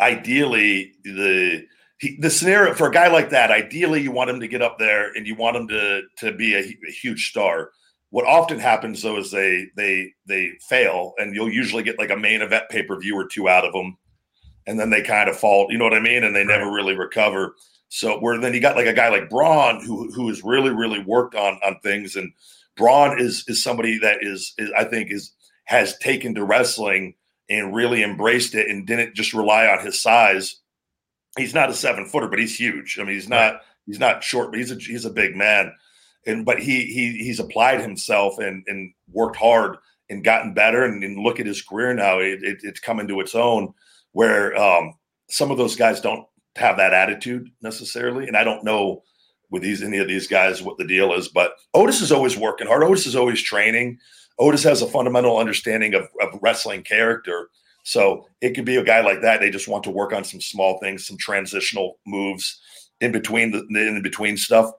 [0.00, 1.66] ideally the
[1.98, 4.78] he, the scenario for a guy like that, ideally you want him to get up
[4.78, 7.70] there and you want him to to be a, a huge star.
[8.14, 12.16] What often happens though is they they they fail, and you'll usually get like a
[12.16, 13.98] main event pay per view or two out of them,
[14.68, 15.66] and then they kind of fall.
[15.68, 16.22] You know what I mean?
[16.22, 17.56] And they never really recover.
[17.88, 21.00] So where then you got like a guy like Braun who who has really really
[21.00, 22.32] worked on on things, and
[22.76, 25.32] Braun is is somebody that is, is I think is
[25.64, 27.16] has taken to wrestling
[27.50, 30.60] and really embraced it and didn't just rely on his size.
[31.36, 32.96] He's not a seven footer, but he's huge.
[33.00, 35.72] I mean, he's not he's not short, but he's a he's a big man.
[36.26, 39.76] And but he he he's applied himself and and worked hard
[40.10, 40.84] and gotten better.
[40.84, 43.72] And, and look at his career now; it, it, it's coming to its own.
[44.12, 44.94] Where um,
[45.28, 49.02] some of those guys don't have that attitude necessarily, and I don't know
[49.50, 51.28] with these any of these guys what the deal is.
[51.28, 52.82] But Otis is always working hard.
[52.82, 53.98] Otis is always training.
[54.38, 57.50] Otis has a fundamental understanding of, of wrestling character.
[57.84, 59.40] So it could be a guy like that.
[59.40, 62.60] They just want to work on some small things, some transitional moves
[63.00, 64.72] in between the in between stuff,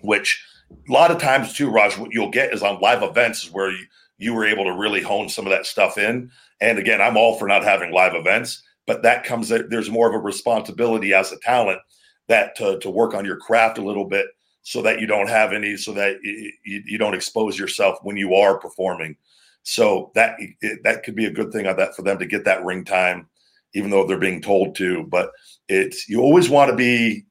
[0.00, 0.42] which
[0.88, 3.70] a lot of times too, Raj, what you'll get is on live events is where
[3.70, 3.84] you,
[4.18, 6.30] you were able to really hone some of that stuff in.
[6.60, 10.14] And again, I'm all for not having live events, but that comes there's more of
[10.14, 11.80] a responsibility as a talent
[12.28, 14.26] that to, to work on your craft a little bit
[14.62, 18.34] so that you don't have any, so that you, you don't expose yourself when you
[18.34, 19.16] are performing.
[19.62, 22.44] So that it, that could be a good thing on that for them to get
[22.44, 23.28] that ring time,
[23.74, 25.04] even though they're being told to.
[25.04, 25.30] But
[25.68, 27.24] it's you always want to be,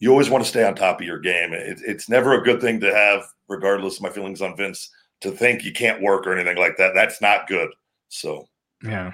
[0.00, 1.52] you always want to stay on top of your game.
[1.52, 4.90] It, it's never a good thing to have, regardless of my feelings on Vince,
[5.20, 6.92] to think you can't work or anything like that.
[6.94, 7.68] That's not good.
[8.08, 8.48] So
[8.82, 9.12] yeah.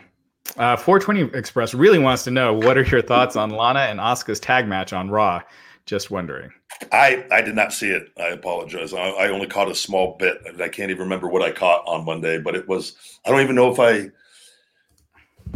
[0.57, 4.39] Uh, 420 Express really wants to know what are your thoughts on Lana and Asuka's
[4.39, 5.43] tag match on Raw?
[5.87, 6.51] Just wondering.
[6.93, 8.11] I I did not see it.
[8.19, 8.93] I apologize.
[8.93, 10.39] I, I, only caught a small bit.
[10.61, 12.97] I can't even remember what I caught on Monday, but it was.
[13.25, 14.11] I don't even know if I.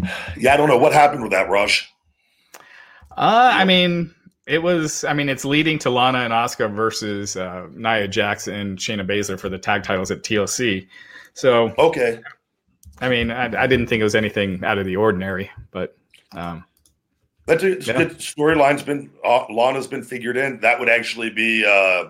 [0.37, 1.93] Yeah, I don't know what happened with that Raj.
[3.11, 4.15] Uh, I mean,
[4.51, 5.05] it was.
[5.05, 9.39] I mean, it's leading to Lana and Asuka versus uh, Nia Jax and Shayna Baszler
[9.39, 10.89] for the tag titles at TLC.
[11.35, 12.21] So okay.
[13.01, 15.97] I mean, I, I didn't think it was anything out of the ordinary, but
[16.33, 16.65] um,
[17.47, 18.05] that's a yeah.
[18.17, 20.59] storyline's been uh, Lana's been figured in.
[20.61, 22.09] That would actually be uh,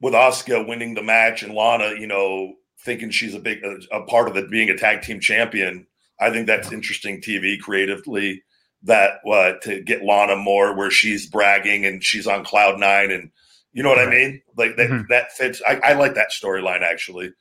[0.00, 4.06] with Asuka winning the match and Lana, you know, thinking she's a big a, a
[4.06, 5.86] part of it being a tag team champion.
[6.18, 8.42] I think that's interesting TV creatively.
[8.86, 13.30] That uh, to get Lana more where she's bragging and she's on cloud nine and
[13.72, 14.40] you know what I mean?
[14.56, 15.02] Like that mm-hmm.
[15.10, 15.60] that fits.
[15.68, 17.32] I, I like that storyline actually.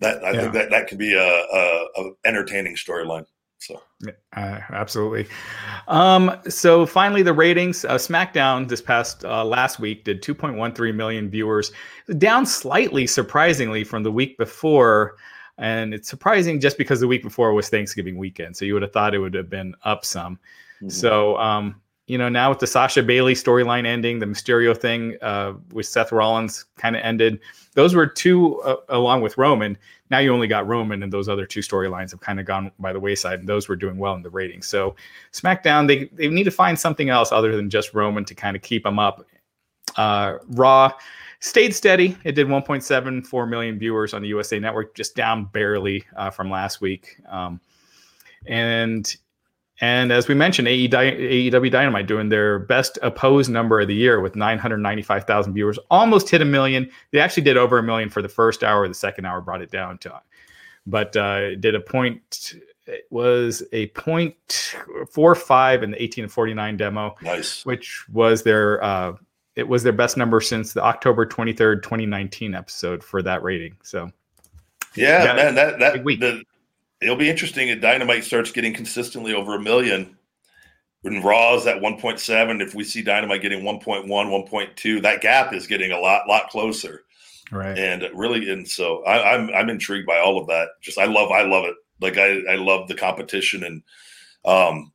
[0.00, 0.40] That I yeah.
[0.40, 3.24] think that that could be a, a, a entertaining storyline.
[3.60, 5.26] So uh, absolutely.
[5.88, 7.84] Um, so finally, the ratings.
[7.84, 11.70] Uh, SmackDown this past uh, last week did 2.13 million viewers,
[12.18, 15.16] down slightly, surprisingly, from the week before.
[15.58, 18.92] And it's surprising just because the week before was Thanksgiving weekend, so you would have
[18.92, 20.38] thought it would have been up some.
[20.82, 20.88] Mm-hmm.
[20.88, 25.52] So um, you know, now with the Sasha Bayley storyline ending, the Mysterio thing uh,
[25.70, 27.38] with Seth Rollins kind of ended.
[27.74, 29.78] Those were two, uh, along with Roman.
[30.10, 32.92] Now you only got Roman, and those other two storylines have kind of gone by
[32.92, 34.66] the wayside, and those were doing well in the ratings.
[34.66, 34.96] So
[35.32, 38.62] SmackDown, they they need to find something else other than just Roman to kind of
[38.62, 39.24] keep them up.
[39.96, 40.92] Uh, Raw
[41.38, 42.16] stayed steady.
[42.24, 46.80] It did 1.74 million viewers on the USA Network, just down barely uh, from last
[46.80, 47.18] week.
[47.28, 47.60] Um,
[48.46, 49.14] and
[49.80, 54.36] and as we mentioned, AEW Dynamite doing their best opposed number of the year with
[54.36, 56.90] 995,000 viewers, almost hit a million.
[57.12, 58.86] They actually did over a million for the first hour.
[58.86, 60.20] The second hour brought it down to,
[60.86, 62.54] but uh, did a point.
[62.86, 64.74] It was a point
[65.10, 67.14] four five in the 18 to 49 demo.
[67.22, 69.14] Nice, which was their uh,
[69.56, 73.76] it was their best number since the October 23rd, 2019 episode for that rating.
[73.82, 74.10] So,
[74.94, 76.44] yeah, man, that that the,
[77.00, 80.16] it'll be interesting if Dynamite starts getting consistently over a million.
[81.02, 85.66] When Raw is at 1.7, if we see Dynamite getting 1.1, 1.2, that gap is
[85.66, 87.04] getting a lot, lot closer.
[87.50, 87.76] Right.
[87.78, 90.68] And really, and so I, I'm I'm intrigued by all of that.
[90.80, 91.74] Just I love I love it.
[92.00, 93.82] Like I I love the competition and
[94.44, 94.92] um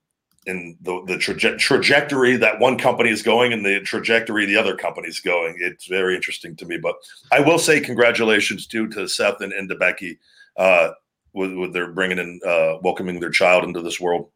[0.47, 4.75] and the the traje- trajectory that one company is going and the trajectory the other
[4.75, 5.57] company is going.
[5.59, 6.77] It's very interesting to me.
[6.77, 6.95] But
[7.31, 10.17] I will say congratulations too to Seth and, and to Becky.
[10.55, 10.91] Uh,
[11.35, 14.29] with, with their bringing in uh, welcoming their child into this world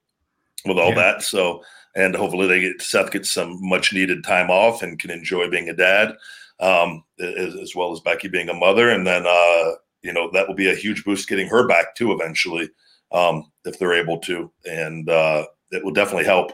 [0.66, 0.96] with all yeah.
[0.96, 1.24] that.
[1.24, 1.64] So
[1.96, 5.70] and hopefully they get Seth gets some much needed time off and can enjoy being
[5.70, 6.16] a dad,
[6.60, 8.90] um, as, as, well as Becky being a mother.
[8.90, 9.72] And then uh,
[10.02, 12.70] you know that will be a huge boost getting her back too eventually
[13.12, 16.52] um, if they're able to, and uh, it will definitely help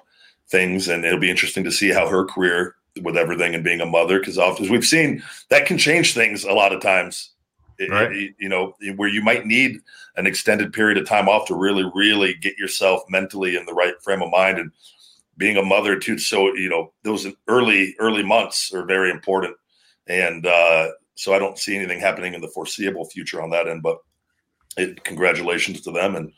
[0.50, 0.88] things.
[0.88, 4.20] And it'll be interesting to see how her career with everything and being a mother
[4.20, 7.32] because often as we've seen that can change things a lot of times
[7.90, 8.12] right.
[8.12, 9.80] it, you know, where you might need
[10.16, 13.94] an extended period of time off to really, really get yourself mentally in the right
[14.02, 14.58] frame of mind.
[14.58, 14.72] And
[15.38, 19.56] being a mother too, so you know, those early, early months are very important.
[20.08, 23.84] And uh, so I don't see anything happening in the foreseeable future on that end.
[23.84, 23.98] But
[24.78, 26.32] it, congratulations to them and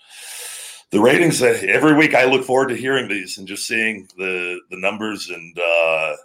[0.92, 1.42] the ratings.
[1.42, 5.60] Every week I look forward to hearing these and just seeing the the numbers and.
[5.60, 6.16] Uh,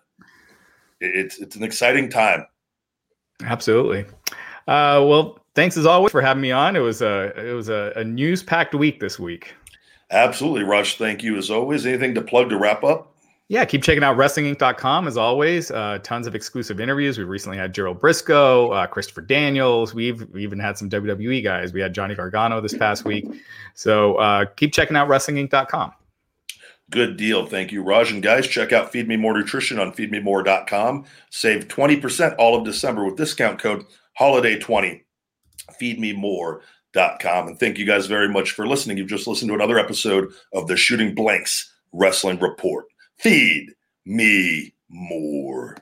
[1.03, 2.47] it's it's an exciting time.
[3.45, 4.07] Absolutely.
[4.69, 6.77] Uh, well, thanks as always for having me on.
[6.77, 9.55] It was a it was a, a news packed week this week.
[10.11, 10.97] Absolutely, Raj.
[10.97, 11.87] Thank you as always.
[11.87, 13.13] Anything to plug to wrap up?
[13.49, 15.71] Yeah, keep checking out WrestlingInc.com as always.
[15.71, 17.19] Uh, tons of exclusive interviews.
[17.19, 19.95] We recently had Gerald Brisco, uh, Christopher Daniels.
[19.95, 21.73] We've we even had some WWE guys.
[21.73, 23.27] We had Johnny Gargano this past week.
[23.75, 25.93] So uh, keep checking out WrestlingInc.com.
[26.91, 27.47] Good deal.
[27.47, 28.13] Thank you, Raj.
[28.13, 31.07] And guys, check out Feed Me More Nutrition on feedmemore.com.
[31.31, 35.05] Save 20% all of December with discount code holiday 20
[35.81, 38.99] feedmemore.com and thank you guys very much for listening.
[38.99, 42.87] You've just listened to another episode of the shooting blanks wrestling report.
[43.19, 43.71] Feed
[44.05, 45.77] me more